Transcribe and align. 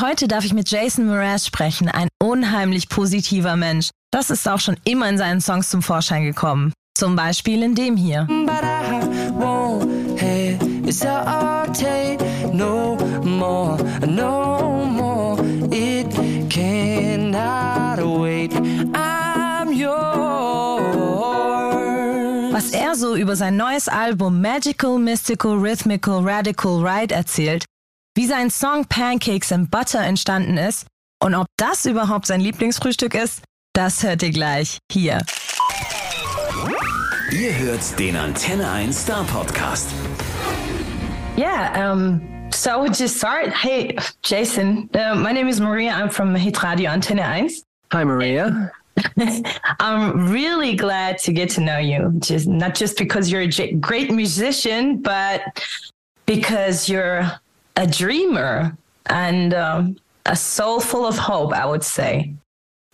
Heute 0.00 0.28
darf 0.28 0.44
ich 0.44 0.54
mit 0.54 0.70
Jason 0.70 1.06
Mraz 1.06 1.46
sprechen, 1.46 1.88
ein 1.88 2.06
unheimlich 2.22 2.88
positiver 2.88 3.56
Mensch. 3.56 3.90
Das 4.12 4.30
ist 4.30 4.48
auch 4.48 4.60
schon 4.60 4.76
immer 4.84 5.08
in 5.08 5.18
seinen 5.18 5.40
Songs 5.40 5.70
zum 5.70 5.82
Vorschein 5.82 6.22
gekommen. 6.22 6.72
Zum 6.96 7.16
Beispiel 7.16 7.64
in 7.64 7.74
dem 7.74 7.96
hier. 7.96 8.28
Was 22.52 22.70
er 22.70 22.94
so 22.94 23.16
über 23.16 23.34
sein 23.34 23.56
neues 23.56 23.88
Album 23.88 24.40
Magical, 24.40 24.98
Mystical, 24.98 25.54
Rhythmical, 25.54 26.20
Radical 26.20 26.86
Ride 26.86 27.14
erzählt, 27.14 27.64
wie 28.18 28.26
sein 28.26 28.50
Song 28.50 28.84
Pancakes 28.84 29.52
and 29.52 29.70
Butter 29.70 30.00
entstanden 30.00 30.56
ist 30.56 30.88
und 31.22 31.36
ob 31.36 31.46
das 31.56 31.86
überhaupt 31.86 32.26
sein 32.26 32.40
Lieblingsfrühstück 32.40 33.14
ist, 33.14 33.44
das 33.74 34.02
hört 34.02 34.24
ihr 34.24 34.30
gleich 34.30 34.78
hier. 34.90 35.22
Ihr 37.30 37.56
hört 37.56 37.96
den 37.96 38.16
Antenne 38.16 38.68
1 38.68 39.02
Star 39.02 39.22
Podcast. 39.22 39.92
Yeah, 41.36 41.92
um, 41.92 42.20
so 42.52 42.86
just 42.86 43.18
start. 43.18 43.52
Hey, 43.52 43.96
Jason, 44.24 44.90
uh, 44.94 45.14
my 45.14 45.32
name 45.32 45.48
is 45.48 45.60
Maria. 45.60 45.92
I'm 45.92 46.10
from 46.10 46.34
Hit 46.34 46.60
Radio 46.64 46.90
Antenne 46.90 47.22
1. 47.22 47.62
Hi, 47.92 48.02
Maria. 48.02 48.72
I'm 49.78 50.28
really 50.28 50.74
glad 50.74 51.18
to 51.18 51.32
get 51.32 51.50
to 51.50 51.60
know 51.60 51.78
you. 51.78 52.12
Just 52.18 52.48
not 52.48 52.74
just 52.74 52.98
because 52.98 53.30
you're 53.30 53.42
a 53.42 53.72
great 53.74 54.10
musician, 54.10 55.02
but 55.02 55.40
because 56.26 56.88
you're 56.88 57.30
a 57.78 57.86
dreamer 57.86 58.76
and 59.06 59.54
um, 59.54 59.96
a 60.26 60.36
soul 60.36 60.80
full 60.80 61.06
of 61.06 61.16
hope, 61.16 61.54
I 61.54 61.64
would 61.64 61.84
say. 61.84 62.34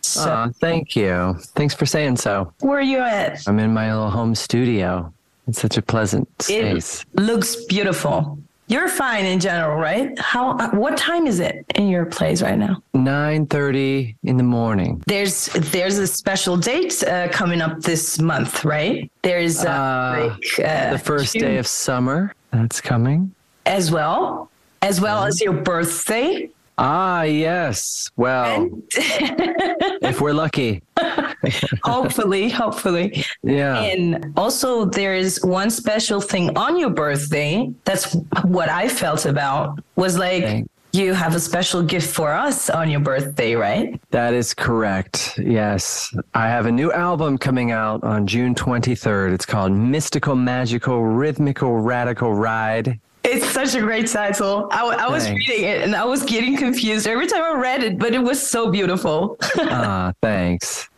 So, 0.03 0.31
uh, 0.31 0.49
thank 0.61 0.95
you. 0.95 1.35
Thanks 1.57 1.75
for 1.75 1.87
saying 1.87 2.19
so. 2.19 2.53
Where 2.61 2.79
are 2.79 2.83
you 2.83 2.99
at? 2.99 3.49
I'm 3.49 3.59
in 3.59 3.73
my 3.73 3.93
little 3.93 4.11
home 4.11 4.35
studio. 4.35 5.13
It's 5.49 5.61
such 5.61 5.79
a 5.79 5.83
pleasant 5.83 6.29
space. 6.43 7.05
It 7.15 7.21
looks 7.21 7.65
beautiful. 7.65 8.39
You're 8.67 8.89
fine 8.89 9.25
in 9.25 9.41
general, 9.41 9.79
right? 9.79 10.19
How? 10.19 10.71
What 10.71 10.97
time 10.97 11.27
is 11.27 11.41
it 11.41 11.67
in 11.75 11.89
your 11.89 12.07
place 12.07 12.41
right 12.41 12.59
now? 12.59 12.83
Nine 12.95 13.47
thirty 13.47 14.17
in 14.23 14.39
the 14.39 14.43
morning. 14.43 15.03
There's 15.07 15.47
there's 15.47 15.99
a 15.99 16.07
special 16.07 16.57
date 16.57 17.03
uh, 17.05 17.29
coming 17.29 17.61
up 17.61 17.81
this 17.81 18.19
month, 18.19 18.65
right? 18.65 19.11
There's 19.21 19.65
uh, 19.65 19.71
uh, 19.71 20.37
like, 20.39 20.67
uh, 20.67 20.93
the 20.93 20.99
first 20.99 21.35
June. 21.35 21.43
day 21.43 21.57
of 21.59 21.67
summer. 21.67 22.35
That's 22.53 22.81
coming 22.81 23.35
as 23.67 23.91
well 23.91 24.51
as 24.85 25.01
well 25.01 25.25
as 25.25 25.41
your 25.41 25.55
birthday. 25.55 26.51
Ah, 26.77 27.23
yes. 27.23 28.11
Well, 28.17 28.69
if 28.95 30.21
we're 30.21 30.33
lucky. 30.35 30.83
hopefully, 31.85 32.51
hopefully. 32.51 33.25
Yeah. 33.43 33.81
And 33.81 34.33
also, 34.37 34.85
there 34.85 35.15
is 35.15 35.43
one 35.43 35.71
special 35.71 36.21
thing 36.21 36.57
on 36.59 36.77
your 36.77 36.91
birthday. 36.91 37.73
That's 37.85 38.15
what 38.43 38.69
I 38.69 38.89
felt 38.89 39.25
about 39.25 39.79
was 39.97 40.19
like, 40.19 40.43
Thanks. 40.43 40.69
you 40.93 41.15
have 41.15 41.35
a 41.35 41.41
special 41.41 41.83
gift 41.83 42.13
for 42.13 42.33
us 42.33 42.69
on 42.69 42.91
your 42.91 43.01
birthday, 43.01 43.55
right? 43.55 44.01
That 44.11 44.35
is 44.35 44.53
correct. 44.53 45.39
Yes. 45.39 46.15
I 46.35 46.49
have 46.49 46.67
a 46.67 46.73
new 46.73 46.93
album 46.93 47.39
coming 47.39 47.71
out 47.71 48.03
on 48.03 48.27
June 48.27 48.55
23rd. 48.55 49.33
It's 49.33 49.47
called 49.47 49.73
Mystical, 49.73 50.35
Magical, 50.35 51.05
Rhythmical, 51.05 51.79
Radical 51.79 52.35
Ride. 52.35 52.99
It's 53.25 53.49
such 53.51 53.75
a 53.75 53.81
great 53.81 54.07
title. 54.07 54.69
I, 54.71 54.85
I 54.85 55.09
was 55.09 55.31
reading 55.31 55.65
it 55.65 55.83
and 55.83 55.97
I 55.97 56.05
was 56.05 56.23
getting 56.23 56.59
confused 56.59 57.07
every 57.07 57.27
time 57.27 57.43
I 57.43 57.55
read 57.59 57.83
it, 57.83 57.99
but 57.99 58.13
it 58.13 58.19
was 58.19 58.41
so 58.47 58.71
beautiful. 58.71 59.39
ah, 59.59 60.13
thanks. 60.21 60.91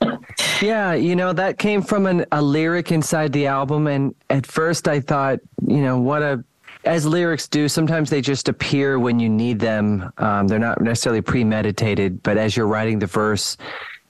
Yeah, 0.60 0.94
you 0.94 1.14
know, 1.14 1.32
that 1.32 1.58
came 1.58 1.82
from 1.82 2.06
an, 2.06 2.26
a 2.32 2.42
lyric 2.42 2.90
inside 2.90 3.32
the 3.32 3.46
album. 3.46 3.86
And 3.86 4.12
at 4.28 4.44
first 4.44 4.88
I 4.88 5.00
thought, 5.00 5.38
you 5.68 5.80
know, 5.82 6.00
what 6.00 6.22
a, 6.22 6.42
as 6.84 7.06
lyrics 7.06 7.46
do, 7.46 7.68
sometimes 7.68 8.10
they 8.10 8.20
just 8.20 8.48
appear 8.48 8.98
when 8.98 9.20
you 9.20 9.28
need 9.28 9.60
them. 9.60 10.12
Um, 10.18 10.48
they're 10.48 10.58
not 10.58 10.80
necessarily 10.80 11.22
premeditated, 11.22 12.24
but 12.24 12.38
as 12.38 12.56
you're 12.56 12.66
writing 12.66 12.98
the 12.98 13.06
verse, 13.06 13.56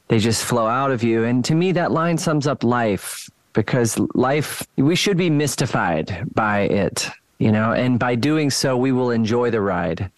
they 0.08 0.18
just 0.18 0.42
flow 0.42 0.66
out 0.66 0.90
of 0.90 1.02
you. 1.02 1.24
And 1.24 1.44
to 1.44 1.54
me, 1.54 1.72
that 1.72 1.92
line 1.92 2.16
sums 2.16 2.46
up 2.46 2.64
life 2.64 3.28
because 3.52 3.98
life, 4.14 4.66
we 4.76 4.96
should 4.96 5.18
be 5.18 5.28
mystified 5.28 6.28
by 6.32 6.60
it 6.60 7.10
you 7.38 7.52
know, 7.52 7.72
and 7.72 7.98
by 7.98 8.14
doing 8.14 8.50
so, 8.50 8.76
we 8.76 8.92
will 8.92 9.10
enjoy 9.10 9.50
the 9.50 9.60
ride 9.60 10.10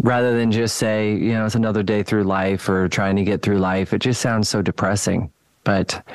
rather 0.00 0.36
than 0.36 0.52
just 0.52 0.76
say, 0.76 1.14
you 1.14 1.32
know, 1.32 1.46
it's 1.46 1.54
another 1.54 1.82
day 1.82 2.02
through 2.02 2.24
life 2.24 2.68
or 2.68 2.88
trying 2.88 3.16
to 3.16 3.24
get 3.24 3.42
through 3.42 3.58
life. 3.58 3.92
It 3.92 4.00
just 4.00 4.20
sounds 4.20 4.48
so 4.48 4.62
depressing. 4.62 5.30
But 5.64 6.06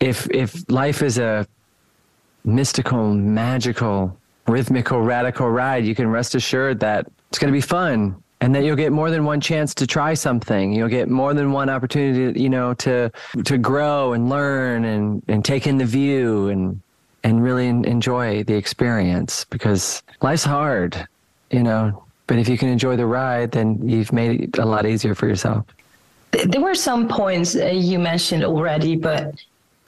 if 0.00 0.28
if 0.30 0.68
life 0.70 1.02
is 1.02 1.18
a 1.18 1.46
mystical, 2.44 3.14
magical, 3.14 4.16
rhythmical, 4.46 5.00
radical 5.00 5.50
ride, 5.50 5.84
you 5.84 5.94
can 5.94 6.08
rest 6.08 6.34
assured 6.34 6.80
that 6.80 7.06
it's 7.28 7.38
going 7.38 7.52
to 7.52 7.56
be 7.56 7.60
fun 7.60 8.22
and 8.40 8.54
that 8.54 8.64
you'll 8.64 8.76
get 8.76 8.92
more 8.92 9.10
than 9.10 9.24
one 9.24 9.40
chance 9.40 9.74
to 9.74 9.86
try 9.86 10.14
something. 10.14 10.72
You'll 10.72 10.88
get 10.88 11.08
more 11.08 11.34
than 11.34 11.52
one 11.52 11.68
opportunity, 11.68 12.40
you 12.40 12.48
know, 12.48 12.74
to 12.74 13.10
to 13.44 13.58
grow 13.58 14.12
and 14.12 14.28
learn 14.28 14.84
and 14.84 15.22
and 15.28 15.44
take 15.44 15.66
in 15.66 15.78
the 15.78 15.84
view 15.84 16.48
and 16.48 16.80
and 17.22 17.42
really 17.42 17.68
enjoy 17.68 18.44
the 18.44 18.54
experience 18.54 19.44
because 19.50 20.02
life's 20.22 20.44
hard, 20.44 21.06
you 21.50 21.62
know. 21.62 22.04
But 22.26 22.38
if 22.38 22.48
you 22.48 22.56
can 22.56 22.68
enjoy 22.68 22.96
the 22.96 23.06
ride, 23.06 23.50
then 23.50 23.80
you've 23.88 24.12
made 24.12 24.40
it 24.40 24.58
a 24.58 24.64
lot 24.64 24.86
easier 24.86 25.14
for 25.14 25.26
yourself. 25.26 25.66
There 26.30 26.60
were 26.60 26.76
some 26.76 27.08
points 27.08 27.56
uh, 27.56 27.66
you 27.66 27.98
mentioned 27.98 28.44
already, 28.44 28.94
but 28.94 29.34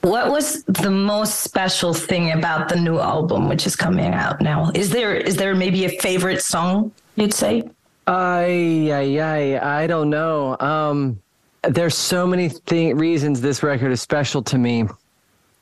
what 0.01 0.29
was 0.29 0.63
the 0.65 0.91
most 0.91 1.41
special 1.41 1.93
thing 1.93 2.31
about 2.31 2.67
the 2.67 2.75
new 2.75 2.99
album, 2.99 3.47
which 3.47 3.65
is 3.65 3.75
coming 3.77 4.13
out 4.13 4.41
now? 4.41 4.69
Is 4.75 4.89
there 4.89 5.15
is 5.15 5.37
there 5.37 5.55
maybe 5.55 5.85
a 5.85 5.89
favorite 6.01 6.41
song 6.41 6.91
you'd 7.15 7.33
say? 7.33 7.63
I 8.05 8.89
I 8.91 9.19
I, 9.19 9.83
I 9.83 9.87
don't 9.87 10.09
know. 10.09 10.57
Um, 10.59 11.21
there's 11.63 11.95
so 11.95 12.27
many 12.27 12.49
th- 12.49 12.95
reasons 12.95 13.39
this 13.39 13.63
record 13.63 13.93
is 13.93 14.01
special 14.01 14.41
to 14.43 14.57
me. 14.57 14.83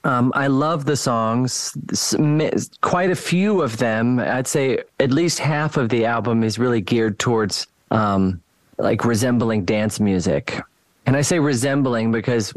Um, 0.03 0.31
I 0.35 0.47
love 0.47 0.85
the 0.85 0.95
songs. 0.95 1.75
Quite 2.81 3.11
a 3.11 3.15
few 3.15 3.61
of 3.61 3.77
them, 3.77 4.19
I'd 4.19 4.47
say 4.47 4.79
at 4.99 5.11
least 5.11 5.39
half 5.39 5.77
of 5.77 5.89
the 5.89 6.05
album 6.05 6.43
is 6.43 6.57
really 6.57 6.81
geared 6.81 7.19
towards 7.19 7.67
um, 7.91 8.41
like 8.77 9.05
resembling 9.05 9.65
dance 9.65 9.99
music. 9.99 10.59
And 11.05 11.17
I 11.17 11.21
say 11.21 11.39
resembling 11.39 12.11
because 12.11 12.53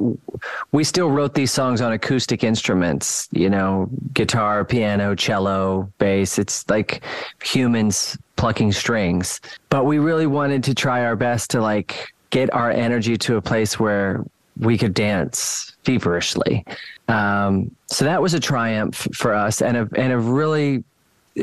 we 0.72 0.84
still 0.84 1.10
wrote 1.10 1.34
these 1.34 1.50
songs 1.50 1.80
on 1.80 1.92
acoustic 1.92 2.44
instruments, 2.44 3.28
you 3.32 3.48
know, 3.48 3.88
guitar, 4.12 4.64
piano, 4.64 5.14
cello, 5.14 5.90
bass. 5.98 6.38
It's 6.38 6.68
like 6.68 7.02
humans 7.42 8.18
plucking 8.36 8.72
strings. 8.72 9.40
But 9.70 9.86
we 9.86 9.98
really 9.98 10.26
wanted 10.26 10.62
to 10.64 10.74
try 10.74 11.04
our 11.04 11.16
best 11.16 11.50
to 11.52 11.60
like 11.60 12.12
get 12.30 12.52
our 12.52 12.70
energy 12.70 13.16
to 13.16 13.36
a 13.36 13.42
place 13.42 13.78
where 13.80 14.24
we 14.58 14.78
could 14.78 14.94
dance 14.94 15.72
feverishly. 15.82 16.64
Um, 17.08 17.74
so 17.86 18.04
that 18.04 18.22
was 18.22 18.34
a 18.34 18.40
triumph 18.40 19.08
for 19.14 19.34
us 19.34 19.60
and 19.60 19.76
a, 19.76 19.88
and 19.96 20.12
a 20.12 20.18
really 20.18 20.84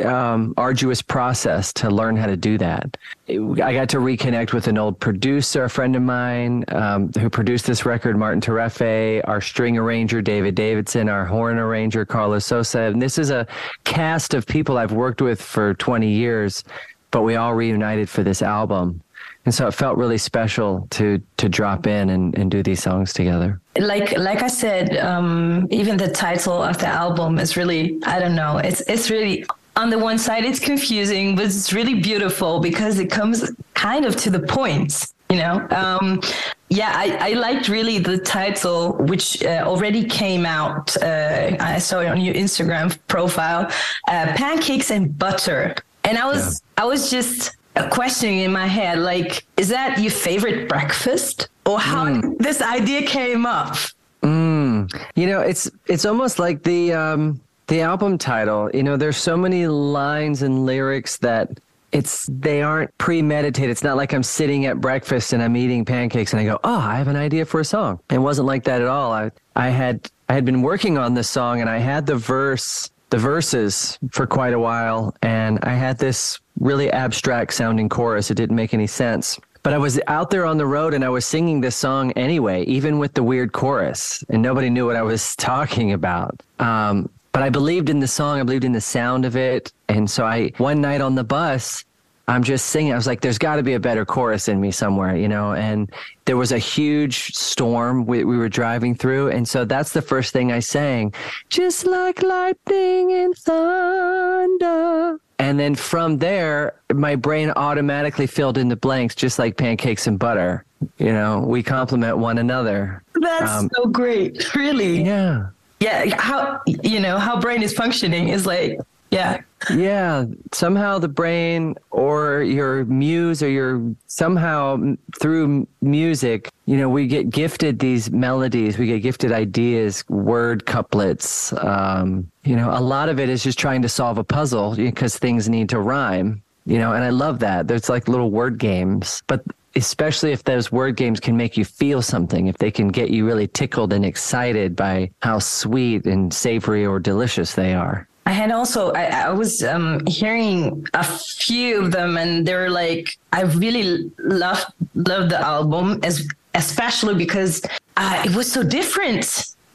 um, 0.03 0.53
arduous 0.57 1.01
process 1.01 1.73
to 1.73 1.89
learn 1.89 2.15
how 2.15 2.25
to 2.25 2.37
do 2.37 2.57
that. 2.57 2.97
I 3.27 3.73
got 3.73 3.89
to 3.89 3.97
reconnect 3.97 4.53
with 4.53 4.67
an 4.67 4.77
old 4.77 4.99
producer, 4.99 5.65
a 5.65 5.69
friend 5.69 5.95
of 5.95 6.01
mine 6.01 6.63
um, 6.69 7.11
who 7.19 7.29
produced 7.29 7.65
this 7.65 7.85
record, 7.85 8.17
Martin 8.17 8.41
Terefe, 8.41 9.21
our 9.25 9.41
string 9.41 9.77
arranger, 9.77 10.21
David 10.21 10.55
Davidson, 10.55 11.09
our 11.09 11.25
horn 11.25 11.57
arranger, 11.57 12.05
Carlos 12.05 12.45
Sosa. 12.45 12.79
And 12.81 13.01
this 13.01 13.17
is 13.17 13.31
a 13.31 13.45
cast 13.83 14.33
of 14.33 14.45
people 14.45 14.77
I've 14.77 14.93
worked 14.93 15.21
with 15.21 15.41
for 15.41 15.73
20 15.73 16.07
years, 16.07 16.63
but 17.11 17.23
we 17.23 17.35
all 17.35 17.53
reunited 17.53 18.09
for 18.09 18.23
this 18.23 18.41
album 18.41 19.01
and 19.45 19.53
so 19.53 19.67
it 19.67 19.73
felt 19.73 19.97
really 19.97 20.17
special 20.17 20.87
to 20.91 21.21
to 21.37 21.49
drop 21.49 21.87
in 21.87 22.09
and, 22.09 22.37
and 22.37 22.51
do 22.51 22.61
these 22.61 22.81
songs 22.81 23.13
together. 23.13 23.59
Like 23.77 24.17
like 24.17 24.43
i 24.43 24.47
said 24.47 24.97
um, 24.97 25.67
even 25.71 25.97
the 25.97 26.09
title 26.09 26.61
of 26.61 26.77
the 26.77 26.87
album 26.87 27.39
is 27.39 27.57
really 27.57 27.99
i 28.05 28.19
don't 28.19 28.35
know 28.35 28.57
it's 28.57 28.81
it's 28.81 29.09
really 29.09 29.45
on 29.75 29.89
the 29.89 29.97
one 29.97 30.17
side 30.17 30.43
it's 30.43 30.59
confusing 30.59 31.35
but 31.35 31.45
it's 31.45 31.71
really 31.71 31.95
beautiful 31.95 32.59
because 32.59 32.99
it 32.99 33.09
comes 33.09 33.49
kind 33.73 34.05
of 34.05 34.15
to 34.17 34.29
the 34.29 34.41
point 34.41 35.07
you 35.29 35.37
know? 35.37 35.65
Um, 35.71 36.21
yeah 36.67 36.91
I, 36.93 37.31
I 37.31 37.33
liked 37.33 37.69
really 37.69 37.97
the 37.99 38.17
title 38.17 38.93
which 38.97 39.41
uh, 39.43 39.63
already 39.65 40.03
came 40.03 40.45
out 40.45 40.95
uh, 41.01 41.55
i 41.59 41.79
saw 41.79 42.01
it 42.01 42.07
on 42.07 42.19
your 42.19 42.35
instagram 42.35 42.97
profile 43.07 43.71
uh, 44.09 44.33
pancakes 44.35 44.91
and 44.91 45.17
butter. 45.17 45.75
And 46.03 46.17
i 46.17 46.25
was 46.25 46.61
yeah. 46.61 46.83
i 46.83 46.85
was 46.85 47.09
just 47.09 47.55
a 47.75 47.89
question 47.89 48.29
in 48.29 48.51
my 48.51 48.67
head 48.67 48.99
like 48.99 49.45
is 49.57 49.69
that 49.69 49.99
your 49.99 50.11
favorite 50.11 50.67
breakfast 50.67 51.49
or 51.65 51.79
how 51.79 52.05
mm. 52.05 52.37
this 52.37 52.61
idea 52.61 53.01
came 53.03 53.45
up 53.45 53.77
mm. 54.21 55.07
you 55.15 55.27
know 55.27 55.41
it's 55.41 55.69
it's 55.87 56.05
almost 56.05 56.39
like 56.39 56.63
the 56.63 56.93
um 56.93 57.39
the 57.67 57.81
album 57.81 58.17
title 58.17 58.69
you 58.73 58.83
know 58.83 58.97
there's 58.97 59.17
so 59.17 59.37
many 59.37 59.67
lines 59.67 60.41
and 60.41 60.65
lyrics 60.65 61.17
that 61.17 61.49
it's 61.91 62.25
they 62.27 62.61
aren't 62.61 62.97
premeditated. 62.97 63.69
It's 63.69 63.83
not 63.83 63.97
like 63.97 64.13
I'm 64.13 64.23
sitting 64.23 64.65
at 64.65 64.79
breakfast 64.79 65.33
and 65.33 65.43
I'm 65.43 65.57
eating 65.57 65.83
pancakes 65.83 66.31
and 66.31 66.39
I 66.39 66.45
go, 66.45 66.59
"Oh, 66.63 66.79
I 66.79 66.95
have 66.95 67.07
an 67.07 67.15
idea 67.15 67.45
for 67.45 67.59
a 67.59 67.65
song." 67.65 67.99
It 68.09 68.17
wasn't 68.17 68.47
like 68.47 68.63
that 68.63 68.81
at 68.81 68.87
all. 68.87 69.11
I 69.11 69.31
I 69.55 69.69
had 69.69 70.09
I 70.29 70.33
had 70.33 70.45
been 70.45 70.61
working 70.61 70.97
on 70.97 71.13
this 71.13 71.29
song 71.29 71.59
and 71.59 71.69
I 71.69 71.79
had 71.79 72.05
the 72.05 72.15
verse 72.15 72.89
the 73.11 73.17
verses 73.17 73.99
for 74.11 74.25
quite 74.25 74.53
a 74.53 74.59
while 74.59 75.15
and 75.21 75.59
I 75.63 75.73
had 75.73 75.99
this 75.99 76.39
really 76.59 76.89
abstract 76.91 77.53
sounding 77.53 77.89
chorus. 77.89 78.31
It 78.31 78.35
didn't 78.35 78.55
make 78.55 78.73
any 78.73 78.87
sense. 78.87 79.39
But 79.63 79.73
I 79.73 79.77
was 79.77 79.99
out 80.07 80.31
there 80.31 80.45
on 80.45 80.57
the 80.57 80.65
road 80.65 80.93
and 80.93 81.05
I 81.05 81.09
was 81.09 81.25
singing 81.25 81.61
this 81.61 81.75
song 81.75 82.11
anyway, 82.13 82.63
even 82.63 82.97
with 82.97 83.13
the 83.13 83.21
weird 83.21 83.51
chorus, 83.51 84.23
and 84.29 84.41
nobody 84.41 84.71
knew 84.71 84.87
what 84.87 84.95
I 84.95 85.03
was 85.03 85.35
talking 85.37 85.91
about. 85.91 86.41
Um, 86.57 87.09
but 87.31 87.43
I 87.43 87.49
believed 87.49 87.89
in 87.89 87.99
the 87.99 88.07
song. 88.07 88.39
I 88.39 88.43
believed 88.43 88.65
in 88.65 88.71
the 88.71 88.81
sound 88.81 89.23
of 89.23 89.35
it. 89.35 89.71
And 89.87 90.09
so 90.09 90.25
I, 90.25 90.51
one 90.57 90.81
night 90.81 91.01
on 91.01 91.15
the 91.15 91.23
bus, 91.23 91.85
I'm 92.31 92.43
just 92.43 92.67
singing. 92.67 92.93
I 92.93 92.95
was 92.95 93.07
like, 93.07 93.19
there's 93.19 93.37
got 93.37 93.57
to 93.57 93.63
be 93.63 93.73
a 93.73 93.79
better 93.79 94.05
chorus 94.05 94.47
in 94.47 94.61
me 94.61 94.71
somewhere, 94.71 95.17
you 95.17 95.27
know? 95.27 95.51
And 95.51 95.91
there 96.23 96.37
was 96.37 96.53
a 96.53 96.57
huge 96.57 97.35
storm 97.35 98.05
we, 98.05 98.23
we 98.23 98.37
were 98.37 98.47
driving 98.47 98.95
through. 98.95 99.31
And 99.31 99.45
so 99.45 99.65
that's 99.65 99.91
the 99.91 100.01
first 100.01 100.31
thing 100.31 100.49
I 100.49 100.59
sang, 100.59 101.13
just 101.49 101.85
like 101.85 102.21
lightning 102.21 103.11
and 103.11 103.35
thunder. 103.35 105.19
And 105.39 105.59
then 105.59 105.75
from 105.75 106.19
there, 106.19 106.75
my 106.93 107.17
brain 107.17 107.51
automatically 107.57 108.27
filled 108.27 108.57
in 108.57 108.69
the 108.69 108.77
blanks, 108.77 109.13
just 109.13 109.37
like 109.37 109.57
pancakes 109.57 110.07
and 110.07 110.17
butter. 110.17 110.63
You 110.99 111.11
know, 111.11 111.41
we 111.41 111.61
complement 111.61 112.17
one 112.17 112.37
another. 112.37 113.03
That's 113.13 113.51
um, 113.51 113.69
so 113.75 113.87
great. 113.87 114.55
Really? 114.55 115.03
Yeah 115.03 115.47
yeah 115.81 116.15
how 116.17 116.61
you 116.83 116.99
know 116.99 117.17
how 117.17 117.39
brain 117.39 117.63
is 117.63 117.73
functioning 117.73 118.29
is 118.29 118.45
like 118.45 118.79
yeah. 119.11 119.41
Yeah. 119.69 120.25
Somehow 120.53 120.97
the 120.97 121.07
brain 121.07 121.75
or 121.91 122.41
your 122.41 122.85
muse 122.85 123.43
or 123.43 123.49
your 123.49 123.93
somehow 124.07 124.95
through 125.19 125.67
music 125.81 126.49
you 126.65 126.77
know 126.77 126.89
we 126.89 127.05
get 127.07 127.29
gifted 127.29 127.79
these 127.79 128.09
melodies. 128.11 128.77
We 128.77 128.87
get 128.87 128.99
gifted 128.99 129.31
ideas 129.31 130.03
word 130.09 130.65
couplets 130.65 131.53
um, 131.53 132.31
you 132.43 132.55
know 132.55 132.71
a 132.71 132.79
lot 132.79 133.09
of 133.09 133.19
it 133.19 133.29
is 133.29 133.43
just 133.43 133.59
trying 133.59 133.81
to 133.83 133.89
solve 133.89 134.17
a 134.17 134.23
puzzle 134.23 134.75
because 134.75 135.17
things 135.17 135.49
need 135.49 135.69
to 135.69 135.79
rhyme 135.79 136.41
you 136.65 136.77
know 136.77 136.93
and 136.93 137.03
i 137.03 137.09
love 137.09 137.39
that. 137.39 137.67
There's 137.67 137.89
like 137.89 138.07
little 138.07 138.31
word 138.31 138.57
games 138.57 139.21
but 139.27 139.43
especially 139.75 140.31
if 140.31 140.43
those 140.43 140.71
word 140.71 140.95
games 140.97 141.19
can 141.19 141.37
make 141.37 141.55
you 141.55 141.63
feel 141.63 142.01
something, 142.01 142.47
if 142.47 142.57
they 142.57 142.71
can 142.71 142.89
get 142.89 143.09
you 143.09 143.25
really 143.25 143.47
tickled 143.47 143.93
and 143.93 144.05
excited 144.05 144.75
by 144.75 145.09
how 145.21 145.39
sweet 145.39 146.05
and 146.05 146.33
savory 146.33 146.85
or 146.85 146.99
delicious 146.99 147.53
they 147.53 147.73
are. 147.73 148.07
I 148.31 148.33
had 148.33 148.49
also 148.49 148.93
I, 148.93 149.05
I 149.27 149.29
was 149.31 149.61
um, 149.61 150.05
hearing 150.05 150.87
a 150.93 151.03
few 151.03 151.81
of 151.83 151.91
them, 151.91 152.15
and 152.15 152.47
they're 152.47 152.69
like 152.69 153.17
I 153.33 153.41
really 153.41 154.09
love 154.19 154.63
love 154.95 155.29
the 155.29 155.41
album 155.55 155.99
as 156.01 156.25
especially 156.53 157.15
because 157.15 157.61
uh, 157.97 158.23
it 158.25 158.33
was 158.33 158.49
so 158.49 158.63
different. 158.63 159.25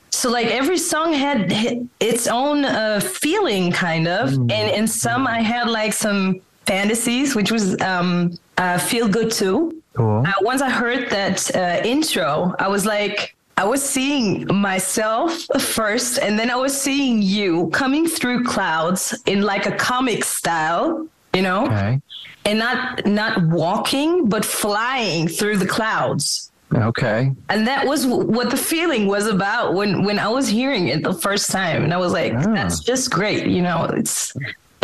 So 0.09 0.31
like 0.31 0.47
every 0.47 0.79
song 0.79 1.13
had 1.13 1.53
its 2.01 2.27
own 2.27 2.65
uh, 2.65 3.01
feeling, 3.01 3.73
kind 3.73 4.09
of, 4.09 4.31
mm. 4.31 4.51
and 4.51 4.67
in 4.75 4.87
some 4.89 5.27
I 5.27 5.41
had 5.43 5.69
like 5.69 5.93
some 5.93 6.41
fantasies, 6.65 7.37
which 7.37 7.53
was 7.53 7.79
um, 7.83 8.39
uh, 8.57 8.79
feel 8.79 9.07
good 9.07 9.31
too. 9.31 9.83
Cool. 9.93 10.25
Uh, 10.27 10.33
once 10.41 10.63
I 10.63 10.71
heard 10.71 11.11
that 11.11 11.55
uh, 11.55 11.87
intro, 11.87 12.55
I 12.59 12.69
was 12.69 12.87
like, 12.87 13.37
I 13.59 13.65
was 13.65 13.83
seeing 13.83 14.47
myself 14.55 15.47
first, 15.59 16.19
and 16.19 16.39
then 16.39 16.51
I 16.51 16.57
was 16.57 16.79
seeing 16.79 17.23
you 17.23 17.69
coming 17.71 18.07
through 18.07 18.45
clouds 18.45 19.19
in 19.25 19.43
like 19.43 19.65
a 19.65 19.73
comic 19.73 20.25
style, 20.25 21.09
you 21.33 21.41
know, 21.41 21.65
okay. 21.67 22.01
and 22.45 22.59
not 22.59 23.07
not 23.07 23.43
walking 23.49 24.29
but 24.29 24.45
flying 24.45 25.27
through 25.27 25.57
the 25.57 25.67
clouds. 25.67 26.53
Okay. 26.75 27.33
And 27.49 27.67
that 27.67 27.87
was 27.87 28.07
what 28.07 28.51
the 28.51 28.57
feeling 28.59 29.07
was 29.07 29.27
about 29.27 29.73
when 29.73 30.05
when 30.05 30.19
I 30.19 30.29
was 30.29 30.49
hearing 30.49 30.89
it 30.89 31.03
the 31.03 31.15
first 31.15 31.51
time, 31.51 31.83
and 31.83 31.95
I 31.95 31.97
was 31.97 32.13
like, 32.13 32.35
oh. 32.35 32.53
"That's 32.53 32.81
just 32.81 33.11
great," 33.11 33.47
you 33.47 33.63
know. 33.63 33.85
It's 33.85 34.35